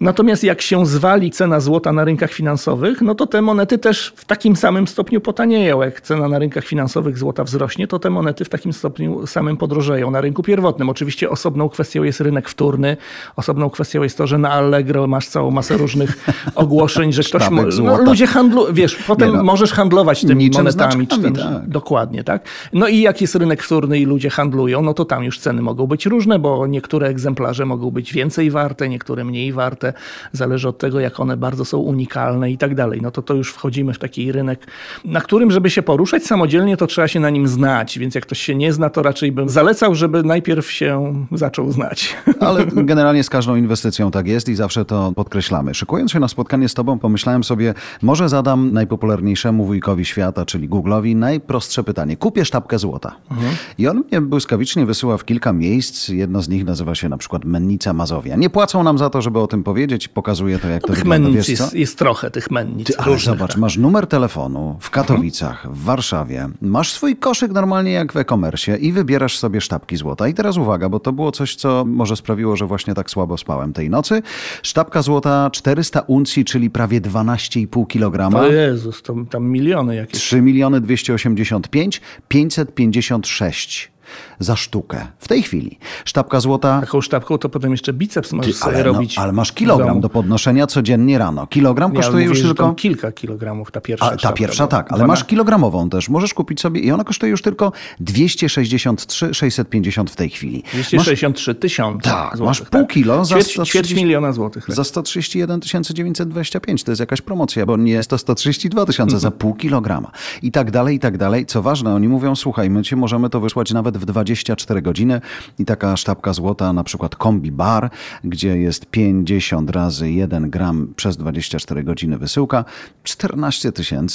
Natomiast 0.02 0.44
jak 0.44 0.62
się 0.62 0.86
zwali 0.86 1.32
cena 1.32 1.60
złota 1.60 1.94
na 1.94 2.04
rynkach 2.04 2.32
finansowych, 2.32 3.02
no 3.02 3.16
to 3.16 3.28
te 3.28 3.42
monety 3.42 3.78
też 3.78 4.14
w 4.16 4.26
takim 4.26 4.56
samym 4.56 4.88
stopniu 4.88 5.22
potanieją. 5.22 5.82
Jak 5.82 6.02
cena 6.02 6.28
na 6.28 6.40
rynkach 6.40 6.66
finansowych 6.66 7.18
złota 7.18 7.44
wzrośnie, 7.44 7.88
to 7.88 8.00
te 8.00 8.10
monety 8.10 8.46
w 8.46 8.50
takim 8.50 8.74
stopniu 8.74 9.28
samym 9.28 9.58
podrożeją 9.58 10.12
na 10.12 10.22
rynku 10.22 10.44
pierwotnym. 10.44 10.90
Oczywiście 10.90 11.30
osobną 11.30 11.70
kwestią 11.70 12.04
jest 12.04 12.22
rynek 12.22 12.50
wtórny, 12.50 12.98
osobną 13.36 13.70
kwestią 13.70 14.04
jest 14.04 14.18
to, 14.18 14.28
że 14.28 14.38
na 14.38 14.50
Allegro 14.52 15.08
masz 15.08 15.28
całą 15.28 15.52
masę 15.52 15.78
różnych 15.78 16.18
ogłoszeń, 16.56 17.14
że 17.14 17.24
ktoś... 17.24 17.50
Mo- 17.50 17.62
No, 17.84 17.98
ludzie 18.04 18.28
handlują, 18.28 18.74
wiesz, 18.74 18.96
potem 18.96 19.32
no. 19.34 19.44
możesz 19.44 19.72
handlować 19.72 20.22
tymi 20.22 20.50
monetami. 20.50 21.08
Czy 21.08 21.22
tym, 21.22 21.36
tak. 21.36 21.68
Dokładnie, 21.70 22.24
tak. 22.24 22.44
No 22.74 22.88
i 22.88 23.02
jak 23.02 23.22
jest 23.22 23.36
rynek 23.36 23.64
wtórny 23.64 24.00
i 24.00 24.06
ludzie 24.06 24.30
handlują, 24.30 24.82
no 24.82 24.94
to 24.94 25.06
tam 25.06 25.24
już 25.24 25.40
ceny 25.40 25.62
mogą 25.62 25.88
być 25.88 26.06
różne, 26.06 26.40
bo 26.40 26.68
niektóre 26.68 27.08
egzemplarze 27.08 27.66
mogą 27.66 27.92
być 27.92 28.14
więcej 28.14 28.52
warte, 28.52 28.90
niektóre 28.90 29.24
mniej 29.26 29.54
warte. 29.54 29.89
Zależy 30.32 30.70
od 30.70 30.78
tego, 30.78 31.00
jak 31.00 31.20
one 31.20 31.38
bardzo 31.38 31.66
są 31.66 31.78
unikalne 31.78 32.52
i 32.52 32.58
tak 32.58 32.76
dalej. 32.76 33.02
No 33.02 33.12
to 33.12 33.22
to 33.22 33.34
już 33.34 33.52
wchodzimy 33.54 33.94
w 33.94 34.00
taki 34.00 34.32
rynek, 34.32 34.68
na 35.06 35.22
którym, 35.22 35.52
żeby 35.52 35.70
się 35.70 35.82
poruszać 35.82 36.26
samodzielnie, 36.26 36.78
to 36.78 36.88
trzeba 36.88 37.08
się 37.08 37.20
na 37.20 37.30
nim 37.30 37.48
znać, 37.48 38.00
więc 38.00 38.16
jak 38.16 38.26
ktoś 38.26 38.40
się 38.40 38.56
nie 38.56 38.74
zna, 38.74 38.90
to 38.90 39.04
raczej 39.04 39.32
bym 39.32 39.50
zalecał, 39.50 39.96
żeby 39.96 40.24
najpierw 40.24 40.72
się 40.72 41.26
zaczął 41.32 41.72
znać. 41.72 42.16
Ale 42.40 42.66
generalnie 42.66 43.24
z 43.24 43.30
każdą 43.30 43.56
inwestycją 43.56 44.12
tak 44.12 44.28
jest 44.28 44.50
i 44.50 44.56
zawsze 44.56 44.86
to 44.86 45.12
podkreślamy. 45.16 45.74
Szykując 45.74 46.12
się 46.12 46.20
na 46.20 46.28
spotkanie 46.28 46.70
z 46.70 46.74
tobą, 46.74 47.00
pomyślałem 47.00 47.44
sobie, 47.44 47.74
może 48.02 48.30
zadam 48.30 48.74
najpopularniejszemu 48.74 49.66
wujkowi 49.66 50.06
świata, 50.06 50.46
czyli 50.46 50.70
Google'owi, 50.70 51.16
najprostsze 51.16 51.84
pytanie. 51.84 52.18
Kupię 52.18 52.46
sztabkę 52.46 52.80
złota. 52.80 53.16
Mhm. 53.32 53.56
I 53.78 53.88
on 53.88 54.04
mnie 54.12 54.22
błyskawicznie 54.22 54.86
wysyła 54.86 55.18
w 55.18 55.26
kilka 55.26 55.54
miejsc. 55.54 56.10
Jedno 56.10 56.42
z 56.42 56.50
nich 56.50 56.66
nazywa 56.66 56.96
się 56.96 57.10
na 57.10 57.18
przykład 57.18 57.46
Mennica 57.46 57.94
Mazowia. 57.94 58.36
Nie 58.36 58.50
płacą 58.50 58.84
nam 58.84 58.98
za 58.98 59.10
to, 59.10 59.22
żeby 59.22 59.40
o 59.40 59.48
tym 59.48 59.64
powiedzieć. 59.64 59.79
Pokazuję 60.14 60.60
to, 60.60 60.68
jak 60.68 60.82
no, 60.82 60.88
to 60.88 60.94
wygląda. 60.94 61.30
Mennic 61.30 61.48
jest, 61.48 61.74
jest, 61.74 61.98
trochę, 61.98 62.32
tych 62.32 62.52
mennic. 62.52 62.88
Ty, 62.88 62.98
ale 62.98 63.20
zobacz, 63.20 63.58
masz 63.58 63.78
numer 63.78 64.08
telefonu 64.08 64.78
w 64.80 64.90
Katowicach, 64.90 65.68
w 65.72 65.84
Warszawie. 65.84 66.50
Masz 66.62 66.92
swój 66.92 67.16
koszyk 67.16 67.52
normalnie 67.52 67.92
jak 67.92 68.14
w 68.14 68.18
e-commerce 68.18 68.78
i 68.78 68.92
wybierasz 68.92 69.38
sobie 69.38 69.62
sztabki 69.62 69.98
złota. 69.98 70.28
I 70.28 70.34
teraz 70.34 70.58
uwaga, 70.58 70.90
bo 70.90 71.00
to 71.00 71.12
było 71.12 71.32
coś, 71.32 71.56
co 71.56 71.86
może 71.86 72.16
sprawiło, 72.16 72.56
że 72.56 72.66
właśnie 72.66 72.94
tak 72.94 73.12
słabo 73.12 73.38
spałem 73.38 73.74
tej 73.74 73.90
nocy. 73.90 74.22
Sztabka 74.64 75.02
złota 75.02 75.50
400 75.54 76.00
uncji, 76.00 76.46
czyli 76.46 76.70
prawie 76.70 77.02
12,5 77.02 77.88
kg. 77.88 78.40
O 78.40 78.48
Jezus, 78.48 79.02
to 79.02 79.16
tam 79.30 79.44
miliony 79.44 79.96
jakieś. 79.96 80.22
3 80.22 80.42
miliony 80.42 80.82
285 80.82 82.02
556 82.28 83.92
za 84.40 84.56
sztukę. 84.56 85.08
W 85.20 85.28
tej 85.28 85.44
chwili. 85.44 85.78
Sztabka 86.06 86.40
złota... 86.40 86.80
Taką 86.82 87.02
sztabką 87.02 87.38
to 87.38 87.50
potem 87.50 87.72
jeszcze 87.72 87.94
biceps 87.94 88.34
możesz 88.34 88.60
Ty, 88.60 88.64
ale, 88.64 88.74
sobie 88.74 88.86
no, 88.86 88.94
robić. 88.94 89.18
ale 89.18 89.32
masz 89.32 89.52
kilogram 89.52 90.02
do 90.02 90.10
podnoszenia 90.10 90.68
codziennie 90.68 91.18
rano. 91.18 91.48
Kilogram 91.48 91.94
kosztuje 91.94 92.24
ja 92.24 92.30
już 92.30 92.42
tylko... 92.42 92.74
kilka 92.74 93.12
kilogramów, 93.12 93.72
ta 93.72 93.82
pierwsza 93.82 94.12
A, 94.12 94.18
Ta 94.18 94.34
pierwsza 94.34 94.68
tak, 94.68 94.92
ale 94.92 95.00
12. 95.00 95.08
masz 95.08 95.30
kilogramową 95.30 95.90
też. 95.90 96.10
Możesz 96.10 96.34
kupić 96.34 96.62
sobie 96.62 96.82
i 96.82 96.92
ona 96.92 97.04
kosztuje 97.04 97.30
już 97.30 97.42
tylko 97.42 97.72
263 98.00 99.34
650 99.34 100.12
w 100.12 100.16
tej 100.16 100.30
chwili. 100.30 100.64
263 100.74 101.56
tysiące 101.56 102.10
Tak, 102.10 102.38
złotych, 102.38 102.46
masz 102.46 102.62
pół 102.62 102.82
tak. 102.82 102.92
kilo 102.92 103.26
za... 103.26 103.36
Ćwierć, 103.36 103.52
130, 103.52 103.72
ćwierć 103.72 103.94
miliona 103.94 104.32
złotych. 104.32 104.66
Za 104.68 104.84
131 104.84 105.60
925. 105.94 106.84
To 106.84 106.92
jest 106.92 107.00
jakaś 107.00 107.22
promocja, 107.22 107.66
bo 107.66 107.78
nie 107.78 107.92
jest 107.92 108.10
to 108.10 108.18
132 108.18 108.86
tysiące 108.86 109.16
mhm. 109.16 109.20
za 109.20 109.32
pół 109.32 109.54
kilograma. 109.54 110.12
I 110.42 110.52
tak 110.52 110.72
dalej, 110.72 110.96
i 110.96 111.00
tak 111.00 111.18
dalej. 111.18 111.46
Co 111.46 111.62
ważne, 111.62 111.94
oni 111.96 112.08
mówią, 112.08 112.36
słuchaj, 112.36 112.70
my 112.70 112.84
ci 112.84 112.96
możemy 112.96 113.30
to 113.30 113.40
wysłać 113.40 113.74
nawet 113.74 113.98
w 113.98 114.06
24 114.30 114.82
godziny 114.82 115.22
i 115.60 115.66
taka 115.66 115.98
sztabka 115.98 116.34
złota, 116.34 116.74
na 116.74 116.84
przykład 116.84 117.16
kombi 117.16 117.52
bar, 117.52 117.90
gdzie 118.24 118.58
jest 118.58 118.86
50 118.86 119.70
razy 119.70 120.12
1 120.12 120.50
gram 120.50 120.94
przez 120.96 121.18
24 121.18 121.84
godziny 121.84 122.18
wysyłka, 122.18 122.66
14 123.04 123.72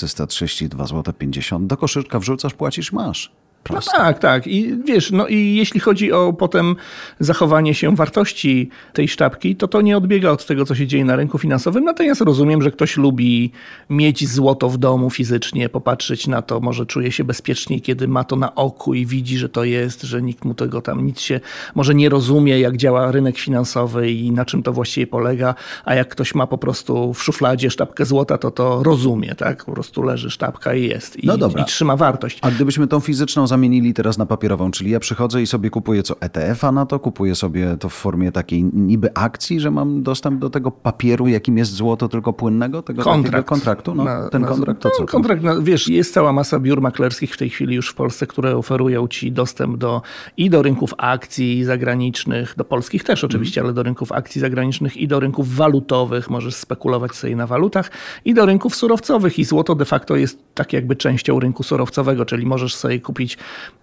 132 0.06 0.86
zł 0.86 1.14
50. 1.18 1.66
Do 1.66 1.76
koszyczka 1.76 2.18
wrzucasz, 2.18 2.54
płacisz, 2.54 2.92
masz. 2.92 3.43
No 3.70 3.80
tak, 3.96 4.18
tak. 4.18 4.46
I 4.46 4.76
wiesz, 4.84 5.10
no 5.10 5.26
i 5.26 5.54
jeśli 5.54 5.80
chodzi 5.80 6.12
o 6.12 6.32
potem 6.32 6.76
zachowanie 7.20 7.74
się 7.74 7.96
wartości 7.96 8.68
tej 8.92 9.08
sztabki, 9.08 9.56
to 9.56 9.68
to 9.68 9.80
nie 9.80 9.96
odbiega 9.96 10.30
od 10.30 10.46
tego, 10.46 10.64
co 10.64 10.74
się 10.74 10.86
dzieje 10.86 11.04
na 11.04 11.16
rynku 11.16 11.38
finansowym. 11.38 11.84
Natomiast 11.84 12.20
rozumiem, 12.20 12.62
że 12.62 12.70
ktoś 12.70 12.96
lubi 12.96 13.52
mieć 13.90 14.28
złoto 14.28 14.68
w 14.68 14.78
domu 14.78 15.10
fizycznie, 15.10 15.68
popatrzeć 15.68 16.26
na 16.26 16.42
to, 16.42 16.60
może 16.60 16.86
czuje 16.86 17.12
się 17.12 17.24
bezpieczniej, 17.24 17.80
kiedy 17.80 18.08
ma 18.08 18.24
to 18.24 18.36
na 18.36 18.54
oku 18.54 18.94
i 18.94 19.06
widzi, 19.06 19.38
że 19.38 19.48
to 19.48 19.64
jest, 19.64 20.02
że 20.02 20.22
nikt 20.22 20.44
mu 20.44 20.54
tego 20.54 20.80
tam 20.80 21.06
nic 21.06 21.20
się 21.20 21.40
może 21.74 21.94
nie 21.94 22.08
rozumie, 22.08 22.60
jak 22.60 22.76
działa 22.76 23.12
rynek 23.12 23.38
finansowy 23.38 24.10
i 24.10 24.32
na 24.32 24.44
czym 24.44 24.62
to 24.62 24.72
właściwie 24.72 25.06
polega, 25.06 25.54
a 25.84 25.94
jak 25.94 26.08
ktoś 26.08 26.34
ma 26.34 26.46
po 26.46 26.58
prostu 26.58 27.14
w 27.14 27.22
szufladzie 27.22 27.70
sztabkę 27.70 28.04
złota, 28.04 28.38
to 28.38 28.50
to 28.50 28.82
rozumie, 28.82 29.34
tak? 29.34 29.64
Po 29.64 29.72
prostu 29.72 30.02
leży 30.02 30.30
sztabka 30.30 30.74
i 30.74 30.88
jest 30.88 31.24
i, 31.24 31.26
no 31.26 31.38
dobra. 31.38 31.62
i 31.62 31.66
trzyma 31.66 31.96
wartość. 31.96 32.38
A 32.42 32.50
gdybyśmy 32.50 32.86
tą 32.86 33.00
fizyczną 33.00 33.46
zamienili 33.54 33.94
teraz 33.94 34.18
na 34.18 34.26
papierową, 34.26 34.70
czyli 34.70 34.90
ja 34.90 35.00
przychodzę 35.00 35.42
i 35.42 35.46
sobie 35.46 35.70
kupuję 35.70 36.02
co 36.02 36.20
ETF-a 36.20 36.72
na 36.72 36.86
to, 36.86 36.98
kupuję 37.00 37.34
sobie 37.34 37.76
to 37.80 37.88
w 37.88 37.92
formie 37.92 38.32
takiej 38.32 38.64
niby 38.64 39.14
akcji, 39.14 39.60
że 39.60 39.70
mam 39.70 40.02
dostęp 40.02 40.40
do 40.40 40.50
tego 40.50 40.70
papieru, 40.70 41.28
jakim 41.28 41.58
jest 41.58 41.72
złoto, 41.72 42.08
tylko 42.08 42.32
płynnego, 42.32 42.82
tego 42.82 43.02
kontrakt. 43.02 43.48
kontraktu. 43.48 43.94
No, 43.94 44.04
na, 44.04 44.28
ten 44.28 44.42
na, 44.42 44.48
kontrakt 44.48 44.80
to 44.80 44.90
co? 44.90 45.02
No, 45.02 45.06
kontrakt, 45.06 45.42
wiesz, 45.62 45.88
jest 45.88 46.14
cała 46.14 46.32
masa 46.32 46.58
biur 46.58 46.80
maklerskich 46.80 47.34
w 47.34 47.36
tej 47.36 47.50
chwili 47.50 47.74
już 47.74 47.88
w 47.88 47.94
Polsce, 47.94 48.26
które 48.26 48.56
oferują 48.56 49.08
ci 49.08 49.32
dostęp 49.32 49.76
do 49.76 50.02
i 50.36 50.50
do 50.50 50.62
rynków 50.62 50.94
akcji 50.98 51.64
zagranicznych, 51.64 52.54
do 52.56 52.64
polskich 52.64 53.04
też 53.04 53.24
oczywiście, 53.24 53.60
mm. 53.60 53.66
ale 53.66 53.74
do 53.74 53.82
rynków 53.82 54.12
akcji 54.12 54.40
zagranicznych 54.40 54.96
i 54.96 55.08
do 55.08 55.20
rynków 55.20 55.54
walutowych, 55.54 56.30
możesz 56.30 56.54
spekulować 56.54 57.14
sobie 57.14 57.36
na 57.36 57.46
walutach 57.46 57.90
i 58.24 58.34
do 58.34 58.46
rynków 58.46 58.76
surowcowych 58.76 59.38
i 59.38 59.44
złoto 59.44 59.74
de 59.74 59.84
facto 59.84 60.16
jest 60.16 60.38
tak 60.54 60.72
jakby 60.72 60.96
częścią 60.96 61.40
rynku 61.40 61.62
surowcowego, 61.62 62.24
czyli 62.24 62.46
możesz 62.46 62.74
sobie 62.74 63.00
kupić 63.00 63.38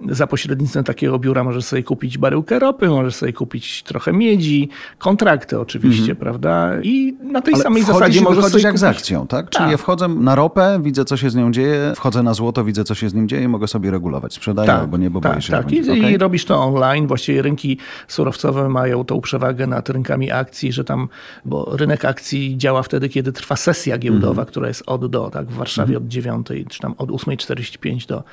za 0.10 0.28
pośrednictwem 0.28 0.84
takiego 0.84 1.20
biura 1.20 1.44
możesz 1.44 1.66
sobie 1.66 1.84
kupić 1.84 2.18
baryłkę 2.18 2.60
ropy, 2.60 2.90
możesz 2.90 3.16
sobie 3.16 3.34
kupić 3.34 3.84
trochę 3.84 4.14
miedzi, 4.14 4.70
kontrakty 4.98 5.60
oczywiście, 5.60 6.16
-hmm. 6.16 6.20
prawda? 6.20 6.82
I 6.84 7.14
na 7.24 7.42
tej 7.42 7.54
Ale 7.54 7.64
samej 7.64 7.84
zasadzie 7.84 8.22
możesz 8.22 8.46
sobie 8.46 8.64
jak 8.64 8.72
kupić... 8.72 8.82
z 8.82 8.84
akcją, 8.84 9.28
tak? 9.28 9.50
Czyli 9.50 9.64
tak. 9.64 9.72
ja 9.72 9.78
wchodzę 9.78 10.08
na 10.08 10.36
ropę, 10.36 10.80
widzę 10.84 11.06
co 11.06 11.18
się 11.18 11.30
z 11.30 11.36
nią 11.36 11.52
dzieje, 11.52 11.94
wchodzę 11.96 12.24
na 12.24 12.34
złoto, 12.34 12.64
widzę 12.64 12.84
co 12.84 12.96
się 12.96 13.10
z 13.10 13.14
nim 13.14 13.28
dzieje, 13.28 13.50
mogę 13.50 13.68
sobie 13.68 13.92
regulować. 13.92 14.34
Sprzedaję 14.34 14.68
tak, 14.68 14.80
albo 14.80 14.98
nie, 14.98 15.10
bo 15.10 15.22
tak, 15.22 15.32
boję 15.32 15.42
się, 15.42 15.52
tak. 15.54 15.72
I, 15.72 15.82
okay? 15.82 16.12
I 16.12 16.18
robisz 16.18 16.46
to 16.46 16.60
online. 16.64 17.08
Właściwie 17.08 17.42
rynki 17.42 17.78
surowcowe 18.08 18.70
mają 18.70 19.04
tą 19.04 19.22
przewagę 19.22 19.68
nad 19.68 19.90
rynkami 19.90 20.32
akcji, 20.32 20.72
że 20.72 20.84
tam, 20.84 21.08
bo 21.46 21.78
rynek 21.78 22.06
akcji 22.06 22.58
działa 22.58 22.84
wtedy, 22.84 23.10
kiedy 23.10 23.32
trwa 23.32 23.56
sesja 23.56 23.98
giełdowa, 23.98 24.44
-hmm. 24.44 24.48
która 24.48 24.68
jest 24.68 24.84
od 24.86 25.12
do, 25.12 25.30
tak? 25.30 25.48
W 25.48 25.56
Warszawie 25.56 25.96
-hmm. 25.96 25.98
od 25.98 26.08
9, 26.08 26.48
czy 26.70 26.80
tam 26.80 26.96
od 26.98 27.10
8.45 27.10 28.08
do 28.08 28.24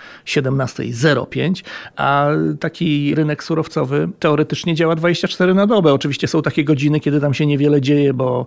17.05 1.18 1.64
a 1.96 2.28
taki 2.60 3.14
rynek 3.14 3.44
surowcowy 3.44 4.08
teoretycznie 4.18 4.74
działa 4.74 4.96
24 4.96 5.54
na 5.54 5.66
dobę. 5.66 5.92
Oczywiście 5.92 6.28
są 6.28 6.42
takie 6.42 6.64
godziny, 6.64 7.00
kiedy 7.00 7.20
tam 7.20 7.34
się 7.34 7.46
niewiele 7.46 7.80
dzieje, 7.80 8.14
bo 8.14 8.46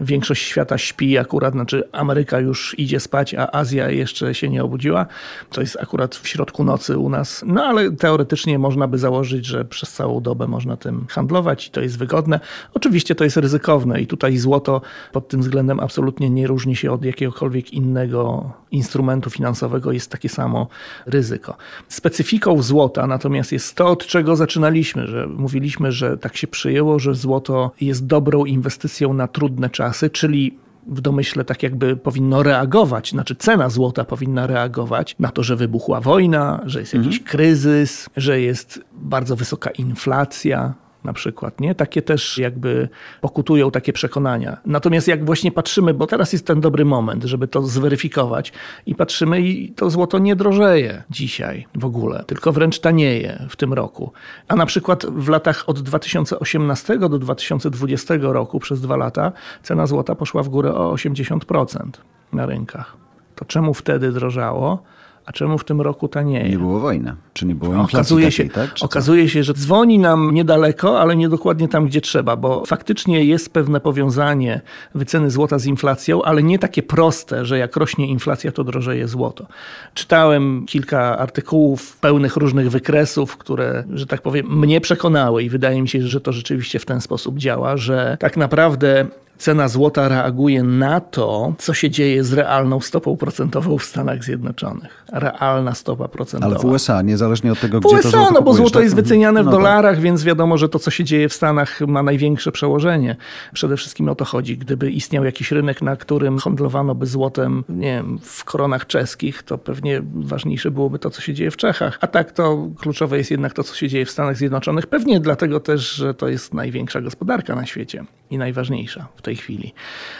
większość 0.00 0.42
świata 0.42 0.78
śpi 0.78 1.18
akurat, 1.18 1.52
znaczy 1.52 1.88
Ameryka 1.92 2.40
już 2.40 2.78
idzie 2.78 3.00
spać, 3.00 3.34
a 3.34 3.52
Azja 3.52 3.90
jeszcze 3.90 4.34
się 4.34 4.48
nie 4.48 4.64
obudziła. 4.64 5.06
To 5.50 5.60
jest 5.60 5.76
akurat 5.80 6.14
w 6.16 6.28
środku 6.28 6.64
nocy 6.64 6.98
u 6.98 7.08
nas. 7.08 7.44
No 7.46 7.64
ale 7.64 7.90
teoretycznie 7.90 8.58
można 8.58 8.88
by 8.88 8.98
założyć, 8.98 9.46
że 9.46 9.64
przez 9.64 9.92
całą 9.92 10.20
dobę 10.20 10.46
można 10.46 10.76
tym 10.76 11.06
handlować 11.10 11.66
i 11.66 11.70
to 11.70 11.80
jest 11.80 11.98
wygodne. 11.98 12.40
Oczywiście 12.74 13.14
to 13.14 13.24
jest 13.24 13.36
ryzykowne 13.36 14.00
i 14.00 14.06
tutaj 14.06 14.36
złoto 14.36 14.80
pod 15.12 15.28
tym 15.28 15.40
względem 15.40 15.80
absolutnie 15.80 16.30
nie 16.30 16.46
różni 16.46 16.76
się 16.76 16.92
od 16.92 17.04
jakiegokolwiek 17.04 17.72
innego 17.72 18.50
instrumentu 18.76 19.30
finansowego, 19.30 19.92
jest 19.92 20.10
takie 20.10 20.28
samo 20.28 20.68
ryzyko. 21.06 21.56
Specyfiką 21.88 22.62
złota 22.62 23.06
natomiast 23.06 23.52
jest 23.52 23.74
to, 23.74 23.86
od 23.86 24.06
czego 24.06 24.36
zaczynaliśmy, 24.36 25.06
że 25.06 25.26
mówiliśmy, 25.26 25.92
że 25.92 26.18
tak 26.18 26.36
się 26.36 26.46
przyjęło, 26.46 26.98
że 26.98 27.14
złoto 27.14 27.70
jest 27.80 28.06
dobrą 28.06 28.44
inwestycją 28.44 29.12
na 29.12 29.28
trudne 29.28 29.70
czasy 29.70 30.10
czyli 30.10 30.58
w 30.86 31.00
domyśle 31.00 31.44
tak 31.44 31.62
jakby 31.62 31.96
powinno 31.96 32.42
reagować, 32.42 33.10
znaczy 33.10 33.34
cena 33.34 33.70
złota 33.70 34.04
powinna 34.04 34.46
reagować 34.46 35.16
na 35.18 35.28
to, 35.28 35.42
że 35.42 35.56
wybuchła 35.56 36.00
wojna, 36.00 36.62
że 36.66 36.80
jest 36.80 36.94
jakiś 36.94 37.18
mhm. 37.18 37.24
kryzys, 37.24 38.08
że 38.16 38.40
jest 38.40 38.80
bardzo 38.92 39.36
wysoka 39.36 39.70
inflacja, 39.70 40.74
na 41.06 41.12
przykład, 41.12 41.60
nie? 41.60 41.74
Takie 41.74 42.02
też 42.02 42.38
jakby 42.38 42.88
pokutują 43.20 43.70
takie 43.70 43.92
przekonania. 43.92 44.56
Natomiast 44.66 45.08
jak 45.08 45.24
właśnie 45.24 45.52
patrzymy, 45.52 45.94
bo 45.94 46.06
teraz 46.06 46.32
jest 46.32 46.46
ten 46.46 46.60
dobry 46.60 46.84
moment, 46.84 47.24
żeby 47.24 47.48
to 47.48 47.62
zweryfikować 47.62 48.52
i 48.86 48.94
patrzymy 48.94 49.40
i 49.40 49.72
to 49.72 49.90
złoto 49.90 50.18
nie 50.18 50.36
drożeje 50.36 51.02
dzisiaj 51.10 51.66
w 51.74 51.84
ogóle, 51.84 52.24
tylko 52.26 52.52
wręcz 52.52 52.78
tanieje 52.78 53.46
w 53.50 53.56
tym 53.56 53.72
roku. 53.72 54.12
A 54.48 54.56
na 54.56 54.66
przykład 54.66 55.06
w 55.06 55.28
latach 55.28 55.68
od 55.68 55.80
2018 55.80 56.98
do 56.98 57.08
2020 57.08 58.14
roku 58.20 58.60
przez 58.60 58.80
dwa 58.80 58.96
lata 58.96 59.32
cena 59.62 59.86
złota 59.86 60.14
poszła 60.14 60.42
w 60.42 60.48
górę 60.48 60.74
o 60.74 60.94
80% 60.94 61.90
na 62.32 62.46
rynkach. 62.46 62.96
To 63.34 63.44
czemu 63.44 63.74
wtedy 63.74 64.12
drożało? 64.12 64.82
A 65.26 65.32
czemu 65.32 65.58
w 65.58 65.64
tym 65.64 65.80
roku 65.80 66.08
tanieje? 66.08 66.48
Nie 66.48 66.58
było 66.58 66.80
wojny, 66.80 67.14
czy 67.32 67.46
nie 67.46 67.54
było 67.54 67.74
inflacji 67.74 67.96
okazuje 67.96 68.26
takiej, 68.26 68.46
się, 68.46 68.52
tak? 68.52 68.70
okazuje 68.80 69.28
się, 69.28 69.44
że 69.44 69.54
dzwoni 69.54 69.98
nam 69.98 70.34
niedaleko, 70.34 71.00
ale 71.00 71.16
nie 71.16 71.28
dokładnie 71.28 71.68
tam, 71.68 71.86
gdzie 71.86 72.00
trzeba, 72.00 72.36
bo 72.36 72.66
faktycznie 72.66 73.24
jest 73.24 73.52
pewne 73.52 73.80
powiązanie 73.80 74.60
wyceny 74.94 75.30
złota 75.30 75.58
z 75.58 75.66
inflacją, 75.66 76.22
ale 76.22 76.42
nie 76.42 76.58
takie 76.58 76.82
proste, 76.82 77.44
że 77.44 77.58
jak 77.58 77.76
rośnie 77.76 78.06
inflacja, 78.06 78.52
to 78.52 78.64
drożeje 78.64 79.08
złoto. 79.08 79.46
Czytałem 79.94 80.66
kilka 80.66 81.18
artykułów 81.18 81.96
pełnych 81.96 82.36
różnych 82.36 82.70
wykresów, 82.70 83.36
które, 83.36 83.84
że 83.94 84.06
tak 84.06 84.22
powiem, 84.22 84.58
mnie 84.58 84.80
przekonały 84.80 85.42
i 85.42 85.50
wydaje 85.50 85.82
mi 85.82 85.88
się, 85.88 86.02
że 86.02 86.20
to 86.20 86.32
rzeczywiście 86.32 86.78
w 86.78 86.84
ten 86.84 87.00
sposób 87.00 87.38
działa, 87.38 87.76
że 87.76 88.16
tak 88.20 88.36
naprawdę 88.36 89.06
cena 89.38 89.68
złota 89.68 90.08
reaguje 90.08 90.62
na 90.62 91.00
to, 91.00 91.54
co 91.58 91.74
się 91.74 91.90
dzieje 91.90 92.24
z 92.24 92.32
realną 92.32 92.80
stopą 92.80 93.16
procentową 93.16 93.78
w 93.78 93.84
Stanach 93.84 94.24
Zjednoczonych. 94.24 95.04
Realna 95.12 95.74
stopa 95.74 96.08
procentowa. 96.08 96.54
Ale 96.54 96.62
w 96.62 96.64
USA, 96.64 97.02
niezależnie 97.02 97.52
od 97.52 97.60
tego, 97.60 97.80
W 97.80 97.84
gdzie 97.84 97.94
USA, 97.96 98.02
to 98.02 98.10
złoto 98.10 98.26
no 98.26 98.32
bo 98.32 98.38
kupujesz, 98.38 98.56
złoto 98.56 98.74
tak? 98.74 98.82
jest 98.82 98.92
Mhm. 98.92 99.04
wyceniane 99.04 99.42
w 99.42 99.46
No 99.46 99.52
tak. 99.52 99.60
dolarach, 99.60 100.00
więc 100.00 100.24
wiadomo, 100.24 100.58
że 100.58 100.68
to, 100.68 100.78
co 100.78 100.90
się 100.90 101.04
dzieje 101.04 101.28
w 101.28 101.32
Stanach, 101.32 101.80
ma 101.80 102.02
największe 102.02 102.52
przełożenie. 102.52 103.16
Przede 103.52 103.76
wszystkim 103.76 104.08
o 104.08 104.14
to 104.14 104.24
chodzi. 104.24 104.58
Gdyby 104.58 104.90
istniał 104.90 105.24
jakiś 105.24 105.52
rynek, 105.52 105.82
na 105.82 105.96
którym 105.96 106.38
handlowano 106.38 106.94
by 106.94 107.06
złotem, 107.06 107.64
nie 107.68 107.94
wiem, 107.96 108.18
w 108.22 108.44
koronach 108.44 108.86
czeskich, 108.86 109.42
to 109.42 109.58
pewnie 109.58 110.02
ważniejsze 110.14 110.70
byłoby 110.70 110.98
to, 110.98 111.10
co 111.10 111.20
się 111.20 111.34
dzieje 111.34 111.50
w 111.50 111.56
Czechach. 111.56 111.98
A 112.00 112.06
tak 112.06 112.32
to 112.32 112.68
kluczowe 112.80 113.18
jest 113.18 113.30
jednak 113.30 113.52
to, 113.52 113.64
co 113.64 113.74
się 113.74 113.88
dzieje 113.88 114.06
w 114.06 114.10
Stanach 114.10 114.36
Zjednoczonych. 114.36 114.86
Pewnie 114.86 115.20
dlatego 115.20 115.60
też, 115.60 115.94
że 115.94 116.14
to 116.14 116.28
jest 116.28 116.54
największa 116.54 117.00
gospodarka 117.00 117.56
na 117.56 117.66
świecie 117.66 118.04
i 118.30 118.38
najważniejsza 118.38 119.06
w 119.16 119.22
tej 119.26 119.36
chwili. 119.36 119.72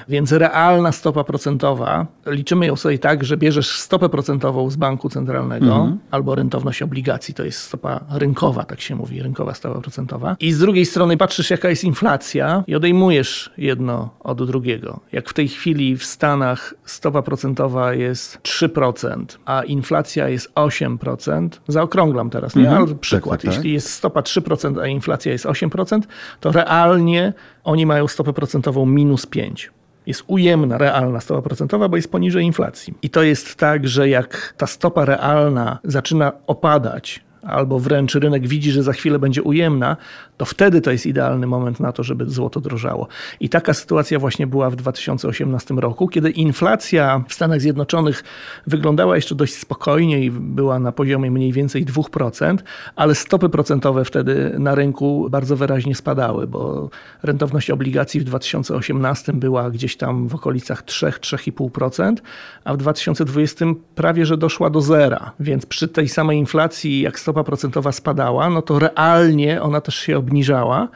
Więc 0.08 0.32
realna 0.32 0.92
stopa 0.92 1.24
procentowa, 1.24 2.06
liczymy 2.26 2.66
ją 2.66 2.76
sobie 2.76 2.98
tak, 2.98 3.24
że 3.24 3.36
bierzesz 3.36 3.78
stopę 3.78 4.08
procentową 4.08 4.70
z 4.70 4.76
banku 4.76 5.08
centralnego 5.08 5.92
albo 6.10 6.34
rentowność 6.34 6.82
obligacji, 6.82 7.34
to 7.34 7.44
jest 7.44 7.58
stopa 7.58 8.00
rynkowa, 8.10 8.64
tak 8.64 8.80
się 8.80 8.94
mówi, 8.94 9.22
rynkowa 9.22 9.54
stopa 9.54 9.80
procentowa. 9.80 10.36
I 10.40 10.52
z 10.52 10.58
drugiej 10.58 10.86
strony 10.86 11.16
patrzysz, 11.16 11.50
jaka 11.50 11.68
jest 11.68 11.84
inflacja 11.84 12.64
i 12.66 12.74
odejmujesz 12.74 13.50
jedno 13.58 14.10
od 14.20 14.46
drugiego. 14.46 15.00
Jak 15.12 15.28
w 15.28 15.32
tej 15.32 15.48
chwili 15.48 15.96
w 15.96 16.04
Stanach 16.04 16.74
stopa 16.84 17.22
procentowa 17.22 17.94
jest 17.94 18.38
3%, 18.42 19.24
a 19.44 19.62
inflacja 19.62 20.28
jest 20.28 20.52
8%, 20.54 21.48
zaokrąglam 21.68 22.30
teraz, 22.30 22.56
nie? 22.56 22.70
Ale 22.70 22.86
przykład, 22.94 23.40
tak, 23.40 23.50
tak. 23.50 23.56
jeśli 23.56 23.72
jest 23.72 23.90
stopa 23.90 24.20
3%, 24.20 24.80
a 24.80 24.86
inflacja 24.86 25.32
jest 25.32 25.44
8%, 25.44 26.00
to 26.40 26.52
realnie 26.52 27.32
oni 27.66 27.86
mają 27.86 28.08
stopę 28.08 28.32
procentową 28.32 28.86
minus 28.86 29.26
5. 29.26 29.70
Jest 30.06 30.24
ujemna, 30.26 30.78
realna 30.78 31.20
stopa 31.20 31.42
procentowa, 31.42 31.88
bo 31.88 31.96
jest 31.96 32.10
poniżej 32.10 32.44
inflacji. 32.44 32.94
I 33.02 33.10
to 33.10 33.22
jest 33.22 33.56
tak, 33.56 33.88
że 33.88 34.08
jak 34.08 34.54
ta 34.56 34.66
stopa 34.66 35.04
realna 35.04 35.78
zaczyna 35.84 36.32
opadać, 36.46 37.24
albo 37.42 37.78
wręcz 37.78 38.14
rynek 38.14 38.48
widzi, 38.48 38.72
że 38.72 38.82
za 38.82 38.92
chwilę 38.92 39.18
będzie 39.18 39.42
ujemna, 39.42 39.96
to 40.36 40.44
wtedy 40.44 40.80
to 40.80 40.90
jest 40.90 41.06
idealny 41.06 41.46
moment 41.46 41.80
na 41.80 41.92
to, 41.92 42.02
żeby 42.02 42.26
złoto 42.26 42.60
drożało. 42.60 43.08
I 43.40 43.48
taka 43.48 43.74
sytuacja 43.74 44.18
właśnie 44.18 44.46
była 44.46 44.70
w 44.70 44.76
2018 44.76 45.74
roku, 45.74 46.08
kiedy 46.08 46.30
inflacja 46.30 47.24
w 47.28 47.34
Stanach 47.34 47.60
Zjednoczonych 47.60 48.24
wyglądała 48.66 49.16
jeszcze 49.16 49.34
dość 49.34 49.54
spokojnie 49.54 50.24
i 50.24 50.30
była 50.30 50.78
na 50.78 50.92
poziomie 50.92 51.30
mniej 51.30 51.52
więcej 51.52 51.86
2%, 51.86 52.56
ale 52.96 53.14
stopy 53.14 53.48
procentowe 53.48 54.04
wtedy 54.04 54.54
na 54.58 54.74
rynku 54.74 55.28
bardzo 55.30 55.56
wyraźnie 55.56 55.94
spadały, 55.94 56.46
bo 56.46 56.90
rentowność 57.22 57.70
obligacji 57.70 58.20
w 58.20 58.24
2018 58.24 59.32
była 59.32 59.70
gdzieś 59.70 59.96
tam 59.96 60.28
w 60.28 60.34
okolicach 60.34 60.84
3-3,5%, 60.84 62.16
a 62.64 62.74
w 62.74 62.76
2020 62.76 63.66
prawie 63.94 64.26
że 64.26 64.36
doszła 64.36 64.70
do 64.70 64.80
zera. 64.80 65.32
Więc 65.40 65.66
przy 65.66 65.88
tej 65.88 66.08
samej 66.08 66.38
inflacji, 66.38 67.00
jak 67.00 67.20
stopa 67.20 67.44
procentowa 67.44 67.92
spadała, 67.92 68.50
no 68.50 68.62
to 68.62 68.78
realnie 68.78 69.62
ona 69.62 69.80
też 69.80 69.94
się 69.94 70.16
obniżała. 70.26 70.88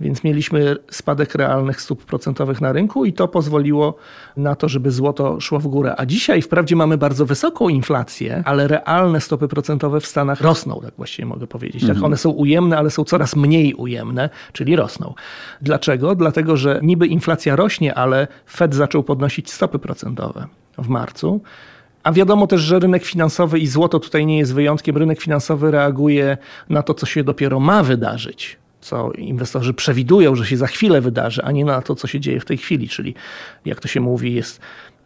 Więc 0.00 0.24
mieliśmy 0.24 0.76
spadek 0.90 1.34
realnych 1.34 1.80
stóp 1.80 2.04
procentowych 2.04 2.60
na 2.60 2.72
rynku 2.72 3.04
i 3.04 3.12
to 3.12 3.28
pozwoliło 3.28 3.96
na 4.36 4.54
to, 4.54 4.68
żeby 4.68 4.90
złoto 4.90 5.40
szło 5.40 5.58
w 5.58 5.66
górę. 5.66 5.94
A 5.98 6.06
dzisiaj 6.06 6.42
wprawdzie 6.42 6.76
mamy 6.76 6.98
bardzo 6.98 7.26
wysoką 7.26 7.68
inflację, 7.68 8.42
ale 8.46 8.68
realne 8.68 9.20
stopy 9.20 9.48
procentowe 9.48 10.00
w 10.00 10.06
Stanach 10.06 10.40
rosną, 10.40 10.80
tak 10.84 10.94
właściwie 10.96 11.26
mogę 11.26 11.46
powiedzieć. 11.46 11.86
Tak, 11.86 12.02
one 12.02 12.16
są 12.16 12.30
ujemne, 12.30 12.78
ale 12.78 12.90
są 12.90 13.04
coraz 13.04 13.36
mniej 13.36 13.74
ujemne, 13.74 14.30
czyli 14.52 14.76
rosną. 14.76 15.14
Dlaczego? 15.60 16.14
Dlatego, 16.14 16.56
że 16.56 16.80
niby 16.82 17.06
inflacja 17.06 17.56
rośnie, 17.56 17.94
ale 17.94 18.28
Fed 18.46 18.74
zaczął 18.74 19.02
podnosić 19.02 19.52
stopy 19.52 19.78
procentowe 19.78 20.46
w 20.78 20.88
marcu. 20.88 21.40
A 22.02 22.12
wiadomo 22.12 22.46
też, 22.46 22.60
że 22.60 22.78
rynek 22.78 23.04
finansowy 23.04 23.58
i 23.58 23.66
złoto 23.66 24.00
tutaj 24.00 24.26
nie 24.26 24.38
jest 24.38 24.54
wyjątkiem. 24.54 24.96
Rynek 24.96 25.20
finansowy 25.20 25.70
reaguje 25.70 26.38
na 26.68 26.82
to, 26.82 26.94
co 26.94 27.06
się 27.06 27.24
dopiero 27.24 27.60
ma 27.60 27.82
wydarzyć, 27.82 28.58
co 28.82 29.12
inwestorzy 29.12 29.74
przewidują, 29.74 30.34
że 30.34 30.46
się 30.46 30.56
za 30.56 30.66
chwilę 30.66 31.00
wydarzy, 31.00 31.42
a 31.42 31.52
nie 31.52 31.64
na 31.64 31.82
to, 31.82 31.94
co 31.94 32.06
się 32.06 32.20
dzieje 32.20 32.40
w 32.40 32.44
tej 32.44 32.58
chwili. 32.58 32.88
Czyli, 32.88 33.14
jak 33.64 33.80
to 33.80 33.88
się 33.88 34.00
mówi, 34.00 34.34
jest 34.34 34.60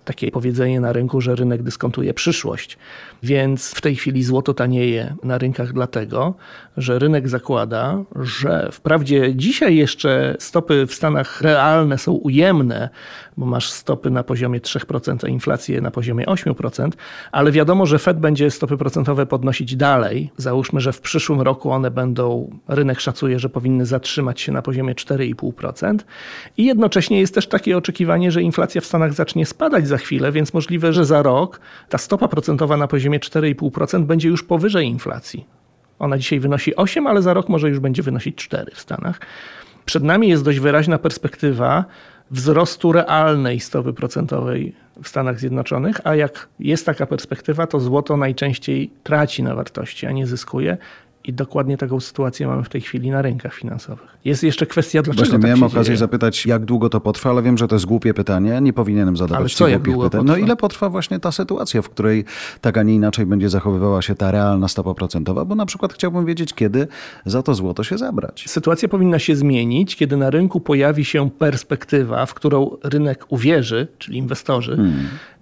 takie 0.06 0.30
powiedzenie 0.30 0.80
na 0.80 0.92
rynku, 0.92 1.20
że 1.20 1.34
rynek 1.34 1.62
dyskontuje 1.62 2.14
przyszłość. 2.14 2.78
Więc 3.22 3.70
w 3.74 3.80
tej 3.80 3.96
chwili 3.96 4.24
złoto 4.24 4.54
tanieje 4.54 5.14
na 5.22 5.38
rynkach 5.38 5.72
dlatego, 5.72 6.34
że 6.76 6.98
rynek 6.98 7.28
zakłada, 7.28 8.02
że 8.20 8.68
wprawdzie 8.72 9.34
dzisiaj 9.34 9.76
jeszcze 9.76 10.36
stopy 10.38 10.86
w 10.86 10.94
Stanach 10.94 11.40
realne 11.40 11.98
są 11.98 12.12
ujemne, 12.12 12.88
bo 13.36 13.46
masz 13.46 13.70
stopy 13.70 14.10
na 14.10 14.22
poziomie 14.22 14.60
3%, 14.60 15.24
a 15.24 15.28
inflację 15.28 15.80
na 15.80 15.90
poziomie 15.90 16.26
8%, 16.26 16.90
ale 17.32 17.52
wiadomo, 17.52 17.86
że 17.86 17.98
Fed 17.98 18.18
będzie 18.18 18.50
stopy 18.50 18.76
procentowe 18.76 19.26
podnosić 19.26 19.76
dalej. 19.76 20.30
Załóżmy, 20.36 20.80
że 20.80 20.92
w 20.92 21.00
przyszłym 21.00 21.40
roku 21.40 21.70
one 21.70 21.90
będą, 21.90 22.50
rynek 22.68 23.00
szacuje, 23.00 23.38
że 23.38 23.48
powinny 23.48 23.86
zatrzymać 23.86 24.40
się 24.40 24.52
na 24.52 24.62
poziomie 24.62 24.94
4,5%. 24.94 25.98
I 26.56 26.64
jednocześnie 26.64 27.20
jest 27.20 27.34
też 27.34 27.46
takie 27.46 27.76
oczekiwanie, 27.76 28.32
że 28.32 28.42
inflacja 28.42 28.80
w 28.80 28.86
Stanach 28.86 29.14
zacznie 29.14 29.46
spadać 29.46 29.88
za 29.88 29.98
chwilę, 29.98 30.32
więc 30.32 30.54
możliwe, 30.54 30.92
że 30.92 31.04
za 31.04 31.22
rok 31.22 31.60
ta 31.88 31.98
stopa 31.98 32.28
procentowa 32.28 32.76
na 32.76 32.88
poziomie 32.88 33.20
4,5% 33.20 34.04
będzie 34.04 34.28
już 34.28 34.42
powyżej 34.42 34.86
inflacji. 34.86 35.46
Ona 35.98 36.18
dzisiaj 36.18 36.40
wynosi 36.40 36.76
8, 36.76 37.06
ale 37.06 37.22
za 37.22 37.34
rok 37.34 37.48
może 37.48 37.68
już 37.68 37.78
będzie 37.78 38.02
wynosić 38.02 38.36
4 38.36 38.72
w 38.74 38.80
Stanach. 38.80 39.20
Przed 39.84 40.04
nami 40.04 40.28
jest 40.28 40.44
dość 40.44 40.58
wyraźna 40.58 40.98
perspektywa 40.98 41.84
wzrostu 42.30 42.92
realnej 42.92 43.60
stopy 43.60 43.92
procentowej 43.92 44.74
w 45.02 45.08
Stanach 45.08 45.40
Zjednoczonych, 45.40 46.00
a 46.04 46.14
jak 46.14 46.48
jest 46.60 46.86
taka 46.86 47.06
perspektywa, 47.06 47.66
to 47.66 47.80
złoto 47.80 48.16
najczęściej 48.16 48.90
traci 49.02 49.42
na 49.42 49.54
wartości, 49.54 50.06
a 50.06 50.12
nie 50.12 50.26
zyskuje. 50.26 50.76
I 51.26 51.32
dokładnie 51.32 51.76
taką 51.76 52.00
sytuację 52.00 52.46
mamy 52.46 52.64
w 52.64 52.68
tej 52.68 52.80
chwili 52.80 53.10
na 53.10 53.22
rynkach 53.22 53.54
finansowych. 53.54 54.16
Jest 54.24 54.42
jeszcze 54.42 54.66
kwestia, 54.66 55.02
dlaczego 55.02 55.24
Właśnie 55.24 55.38
tak 55.38 55.42
miałem 55.42 55.62
okazję 55.62 55.84
dzieje. 55.84 55.96
zapytać, 55.96 56.46
jak 56.46 56.64
długo 56.64 56.88
to 56.88 57.00
potrwa, 57.00 57.30
ale 57.30 57.42
wiem, 57.42 57.58
że 57.58 57.68
to 57.68 57.74
jest 57.74 57.86
głupie 57.86 58.14
pytanie. 58.14 58.60
Nie 58.60 58.72
powinienem 58.72 59.16
zadawać 59.16 59.40
Ale 59.40 59.48
co, 59.48 59.68
jak 59.68 59.82
długo 59.82 60.02
pytań. 60.02 60.20
No 60.20 60.32
potrwa? 60.32 60.46
ile 60.46 60.56
potrwa 60.56 60.90
właśnie 60.90 61.20
ta 61.20 61.32
sytuacja, 61.32 61.82
w 61.82 61.88
której 61.90 62.24
tak, 62.60 62.78
a 62.78 62.82
nie 62.82 62.94
inaczej 62.94 63.26
będzie 63.26 63.48
zachowywała 63.48 64.02
się 64.02 64.14
ta 64.14 64.30
realna 64.30 64.68
stopa 64.68 64.94
procentowa? 64.94 65.44
Bo 65.44 65.54
na 65.54 65.66
przykład 65.66 65.92
chciałbym 65.92 66.26
wiedzieć, 66.26 66.54
kiedy 66.54 66.88
za 67.26 67.42
to 67.42 67.54
złoto 67.54 67.84
się 67.84 67.98
zabrać. 67.98 68.44
Sytuacja 68.48 68.88
powinna 68.88 69.18
się 69.18 69.36
zmienić, 69.36 69.96
kiedy 69.96 70.16
na 70.16 70.30
rynku 70.30 70.60
pojawi 70.60 71.04
się 71.04 71.30
perspektywa, 71.30 72.26
w 72.26 72.34
którą 72.34 72.70
rynek 72.84 73.24
uwierzy, 73.28 73.88
czyli 73.98 74.18
inwestorzy. 74.18 74.78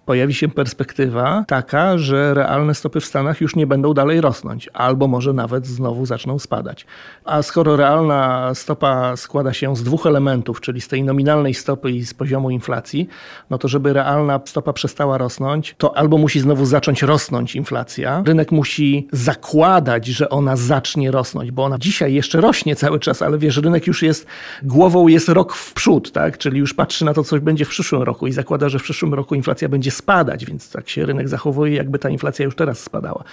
Pojawi 0.07 0.35
się 0.35 0.49
perspektywa 0.49 1.45
taka, 1.49 1.99
że 1.99 2.35
realne 2.35 2.75
stopy 2.75 3.01
w 3.01 3.05
Stanach 3.05 3.41
już 3.41 3.57
nie 3.57 3.67
będą 3.67 3.95
dalej 3.95 4.21
rosnąć, 4.21 4.69
albo 4.73 5.09
może 5.09 5.33
nawet 5.33 5.67
znowu 5.67 6.07
zaczną 6.07 6.39
spadać. 6.39 6.87
A 7.25 7.43
skoro 7.43 7.77
realna 7.77 8.51
stopa 8.55 9.17
składa 9.17 9.53
się 9.53 9.77
z 9.77 9.83
dwóch 9.83 10.07
elementów, 10.07 10.61
czyli 10.61 10.81
z 10.81 10.89
tej 10.89 11.05
nominalnej 11.05 11.55
stopy 11.55 11.91
i 11.91 12.07
z 12.07 12.15
poziomu 12.15 12.51
inflacji, 12.51 13.09
no 13.51 13.59
to 13.59 13.69
żeby 13.69 13.93
realna 13.93 14.41
stopa 14.45 14.73
przestała 14.73 15.19
rosnąć, 15.19 15.75
to 15.79 15.97
albo 15.97 16.19
musi 16.19 16.41
znowu 16.41 16.67
zacząć 16.67 17.03
rosnąć 17.03 17.57
inflacja, 17.57 18.23
rynek 18.27 18.53
musi 18.53 19.09
zakładać, 19.13 20.07
że 20.07 20.29
ona 20.29 20.57
zacznie 20.57 21.11
rosnąć, 21.11 21.51
bo 21.51 21.65
ona 21.65 21.79
dzisiaj 21.79 22.15
jeszcze 22.15 22.41
rośnie 22.41 22.77
cały 22.77 23.01
czas, 23.01 23.23
ale 23.23 23.39
wiesz, 23.39 23.57
rynek 23.57 23.87
już 23.87 24.03
jest, 24.03 24.27
głową 24.63 25.09
jest 25.09 25.29
rok 25.29 25.55
w 25.55 25.75
przód, 25.75 26.13
tak? 26.13 26.39
czyli 26.39 26.59
już 26.59 26.75
patrzy 26.75 27.05
na 27.05 27.15
to, 27.15 27.25
co 27.25 27.41
będzie 27.41 27.65
w 27.65 27.69
przyszłym 27.69 28.03
roku 28.03 28.27
i 28.27 28.33
zakłada, 28.33 28.69
że 28.69 28.79
w 28.79 28.83
przyszłym 28.83 29.15
roku 29.15 29.35
inflacja 29.35 29.69
będzie 29.69 29.94
spadać, 29.95 30.45
więc 30.45 30.71
tak 30.71 30.89
się 30.89 31.07
rynek 31.07 31.29
zachowuje, 31.29 31.75
jakby 31.75 31.99
ta 31.99 32.11
inflacja 32.11 32.45
już 32.45 32.57
teraz 32.57 32.79
spadała. 32.79 33.25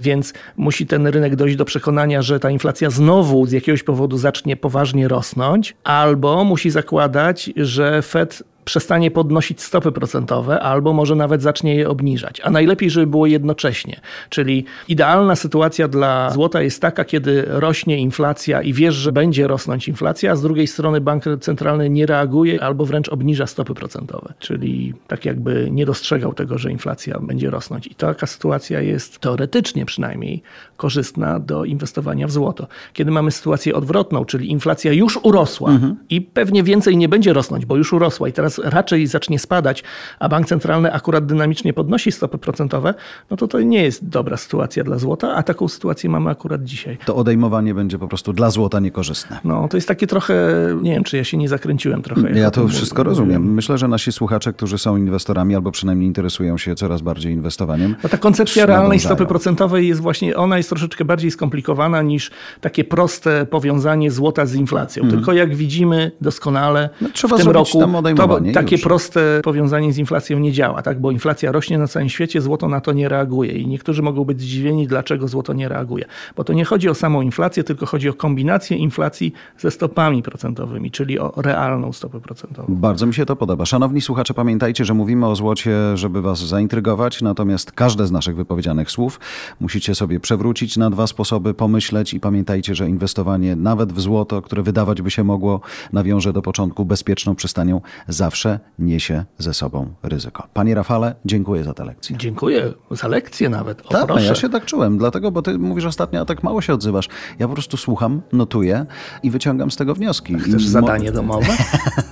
Więc 0.00 0.32
musi 0.56 0.86
ten 0.86 1.06
rynek 1.06 1.36
dojść 1.36 1.56
do 1.56 1.64
przekonania, 1.64 2.22
że 2.22 2.40
ta 2.40 2.50
inflacja 2.50 2.90
znowu 2.90 3.46
z 3.46 3.52
jakiegoś 3.52 3.82
powodu 3.82 4.18
zacznie 4.18 4.56
poważnie 4.56 5.08
rosnąć, 5.08 5.76
albo 5.84 6.44
musi 6.44 6.70
zakładać, 6.70 7.50
że 7.56 8.02
Fed 8.02 8.42
przestanie 8.64 9.10
podnosić 9.10 9.62
stopy 9.62 9.92
procentowe, 9.92 10.60
albo 10.60 10.92
może 10.92 11.14
nawet 11.14 11.42
zacznie 11.42 11.74
je 11.74 11.88
obniżać. 11.88 12.40
A 12.44 12.50
najlepiej, 12.50 12.90
żeby 12.90 13.06
było 13.06 13.26
jednocześnie. 13.26 14.00
Czyli 14.28 14.64
idealna 14.88 15.36
sytuacja 15.36 15.88
dla 15.88 16.30
złota 16.30 16.62
jest 16.62 16.82
taka, 16.82 17.04
kiedy 17.04 17.44
rośnie 17.46 17.98
inflacja 17.98 18.62
i 18.62 18.72
wiesz, 18.72 18.94
że 18.94 19.12
będzie 19.12 19.46
rosnąć 19.46 19.88
inflacja, 19.88 20.32
a 20.32 20.36
z 20.36 20.42
drugiej 20.42 20.66
strony 20.66 21.00
bank 21.00 21.24
centralny 21.40 21.90
nie 21.90 22.06
reaguje 22.06 22.62
albo 22.62 22.84
wręcz 22.84 23.08
obniża 23.08 23.46
stopy 23.46 23.74
procentowe. 23.74 24.32
Czyli 24.38 24.94
tak 25.06 25.24
jakby 25.24 25.68
nie 25.70 25.86
dostrzegał 25.86 26.32
tego, 26.32 26.58
że 26.58 26.72
inflacja 26.72 27.20
będzie 27.20 27.50
rosnąć. 27.50 27.86
I 27.86 27.94
taka 27.94 28.26
sytuacja 28.26 28.80
jest 28.80 29.18
teoretycznie 29.18 29.86
przynajmniej 29.86 30.42
korzystna 30.76 31.38
do 31.38 31.64
inwestowania 31.64 32.26
w 32.26 32.30
złoto. 32.30 32.66
Kiedy 32.92 33.10
mamy 33.10 33.30
sytuację 33.30 33.74
odwrotną, 33.74 34.24
czyli 34.24 34.50
inflacja 34.50 34.92
już 34.92 35.18
urosła 35.22 35.70
i 36.10 36.20
pewnie 36.20 36.62
więcej 36.62 36.96
nie 36.96 37.08
będzie 37.08 37.32
rosnąć, 37.32 37.66
bo 37.66 37.76
już 37.76 37.92
urosła 37.92 38.28
i 38.28 38.32
teraz 38.32 38.49
teraz 38.56 38.72
raczej 38.74 39.06
zacznie 39.06 39.38
spadać, 39.38 39.84
a 40.18 40.28
bank 40.28 40.46
centralny 40.46 40.92
akurat 40.92 41.26
dynamicznie 41.26 41.72
podnosi 41.72 42.12
stopy 42.12 42.38
procentowe, 42.38 42.94
no 43.30 43.36
to 43.36 43.48
to 43.48 43.60
nie 43.60 43.82
jest 43.82 44.08
dobra 44.08 44.36
sytuacja 44.36 44.84
dla 44.84 44.98
złota, 44.98 45.34
a 45.34 45.42
taką 45.42 45.68
sytuację 45.68 46.10
mamy 46.10 46.30
akurat 46.30 46.64
dzisiaj. 46.64 46.98
To 47.04 47.16
odejmowanie 47.16 47.74
będzie 47.74 47.98
po 47.98 48.08
prostu 48.08 48.32
dla 48.32 48.50
złota 48.50 48.80
niekorzystne. 48.80 49.38
No 49.44 49.68
to 49.68 49.76
jest 49.76 49.88
takie 49.88 50.06
trochę, 50.06 50.34
nie 50.82 50.94
wiem, 50.94 51.04
czy 51.04 51.16
ja 51.16 51.24
się 51.24 51.36
nie 51.36 51.48
zakręciłem 51.48 52.02
trochę. 52.02 52.30
Ja 52.30 52.50
to 52.50 52.68
wszystko 52.68 53.02
rozumiem. 53.02 53.54
Myślę, 53.54 53.78
że 53.78 53.88
nasi 53.88 54.12
słuchacze, 54.12 54.52
którzy 54.52 54.78
są 54.78 54.96
inwestorami 54.96 55.54
albo 55.54 55.72
przynajmniej 55.72 56.06
interesują 56.06 56.58
się 56.58 56.74
coraz 56.74 57.02
bardziej 57.02 57.32
inwestowaniem. 57.32 57.96
No 58.02 58.08
ta 58.08 58.18
koncepcja 58.18 58.66
realnej 58.66 58.98
nadążają. 58.98 59.16
stopy 59.16 59.28
procentowej 59.28 59.88
jest 59.88 60.00
właśnie, 60.00 60.36
ona 60.36 60.56
jest 60.56 60.68
troszeczkę 60.68 61.04
bardziej 61.04 61.30
skomplikowana 61.30 62.02
niż 62.02 62.30
takie 62.60 62.84
proste 62.84 63.46
powiązanie 63.46 64.10
złota 64.10 64.46
z 64.46 64.54
inflacją. 64.54 65.10
Tylko 65.10 65.32
jak 65.32 65.54
widzimy 65.54 66.12
doskonale. 66.20 66.90
No, 67.00 67.08
trzeba 67.12 67.36
w 67.36 67.40
tym 67.40 67.50
roku, 67.50 67.82
to 68.16 68.39
i 68.46 68.52
takie 68.52 68.76
już. 68.76 68.84
proste 68.84 69.40
powiązanie 69.44 69.92
z 69.92 69.98
inflacją 69.98 70.38
nie 70.38 70.52
działa, 70.52 70.82
tak? 70.82 71.00
bo 71.00 71.10
inflacja 71.10 71.52
rośnie 71.52 71.78
na 71.78 71.86
całym 71.86 72.08
świecie, 72.08 72.40
złoto 72.40 72.68
na 72.68 72.80
to 72.80 72.92
nie 72.92 73.08
reaguje 73.08 73.52
i 73.52 73.66
niektórzy 73.66 74.02
mogą 74.02 74.24
być 74.24 74.40
zdziwieni, 74.40 74.86
dlaczego 74.86 75.28
złoto 75.28 75.52
nie 75.52 75.68
reaguje. 75.68 76.04
Bo 76.36 76.44
to 76.44 76.52
nie 76.52 76.64
chodzi 76.64 76.88
o 76.88 76.94
samą 76.94 77.22
inflację, 77.22 77.64
tylko 77.64 77.86
chodzi 77.86 78.08
o 78.08 78.14
kombinację 78.14 78.76
inflacji 78.76 79.32
ze 79.58 79.70
stopami 79.70 80.22
procentowymi, 80.22 80.90
czyli 80.90 81.18
o 81.18 81.32
realną 81.36 81.92
stopę 81.92 82.20
procentową. 82.20 82.74
Bardzo 82.74 83.06
mi 83.06 83.14
się 83.14 83.26
to 83.26 83.36
podoba. 83.36 83.66
Szanowni 83.66 84.00
słuchacze, 84.00 84.34
pamiętajcie, 84.34 84.84
że 84.84 84.94
mówimy 84.94 85.26
o 85.26 85.36
złocie, 85.36 85.96
żeby 85.96 86.22
was 86.22 86.38
zaintrygować, 86.38 87.22
natomiast 87.22 87.72
każde 87.72 88.06
z 88.06 88.12
naszych 88.12 88.36
wypowiedzianych 88.36 88.90
słów 88.90 89.20
musicie 89.60 89.94
sobie 89.94 90.20
przewrócić 90.20 90.76
na 90.76 90.90
dwa 90.90 91.06
sposoby, 91.06 91.54
pomyśleć 91.54 92.14
i 92.14 92.20
pamiętajcie, 92.20 92.74
że 92.74 92.88
inwestowanie 92.88 93.56
nawet 93.56 93.92
w 93.92 94.00
złoto, 94.00 94.42
które 94.42 94.62
wydawać 94.62 95.02
by 95.02 95.10
się 95.10 95.24
mogło, 95.24 95.60
nawiąże 95.92 96.32
do 96.32 96.42
początku 96.42 96.84
bezpieczną 96.84 97.34
przystanią, 97.34 97.80
zawsze 98.08 98.29
niesie 98.78 99.24
ze 99.38 99.54
sobą 99.54 99.86
ryzyko. 100.02 100.46
Panie 100.54 100.74
Rafale, 100.74 101.14
dziękuję 101.24 101.64
za 101.64 101.74
tę 101.74 101.84
lekcję. 101.84 102.16
Dziękuję 102.18 102.72
za 102.90 103.08
lekcję 103.08 103.48
nawet. 103.48 103.80
O, 103.80 103.88
Tak, 103.88 104.00
no 104.00 104.06
proszę. 104.06 104.24
ja 104.26 104.34
się 104.34 104.48
tak 104.48 104.64
czułem, 104.64 104.98
dlatego, 104.98 105.30
bo 105.30 105.42
ty 105.42 105.58
mówisz 105.58 105.84
ostatnio, 105.84 106.20
a 106.20 106.24
tak 106.24 106.42
mało 106.42 106.62
się 106.62 106.74
odzywasz. 106.74 107.08
Ja 107.38 107.48
po 107.48 107.54
prostu 107.54 107.76
słucham, 107.76 108.22
notuję 108.32 108.86
i 109.22 109.30
wyciągam 109.30 109.70
z 109.70 109.76
tego 109.76 109.94
wnioski. 109.94 110.34
Chcesz 110.38 110.62
mo- 110.64 110.70
zadanie 110.70 111.12
domowe? 111.12 111.46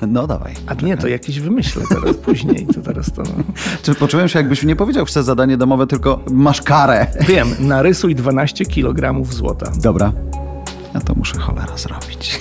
No 0.07 0.27
dawaj. 0.27 0.55
A 0.67 0.75
nie, 0.75 0.97
to 0.97 1.09
jakieś 1.09 1.41
wymyślę 1.41 1.83
teraz 1.89 2.17
później. 2.27 2.67
To 2.67 2.81
teraz 2.81 3.13
to... 3.13 3.23
Czy 3.83 3.95
poczułem 3.95 4.29
się, 4.29 4.39
jakbyś 4.39 4.63
nie 4.63 4.77
powiedział, 4.77 5.05
chcę 5.05 5.23
zadanie 5.23 5.57
domowe, 5.57 5.87
tylko 5.87 6.21
masz 6.31 6.63
karę. 6.63 7.07
Wiem, 7.29 7.49
narysuj 7.61 8.15
12 8.15 8.65
kg 8.67 9.25
złota. 9.33 9.73
Dobra, 9.83 10.13
ja 10.95 11.01
to 11.01 11.15
muszę 11.15 11.39
cholera 11.39 11.77
zrobić. 11.77 12.41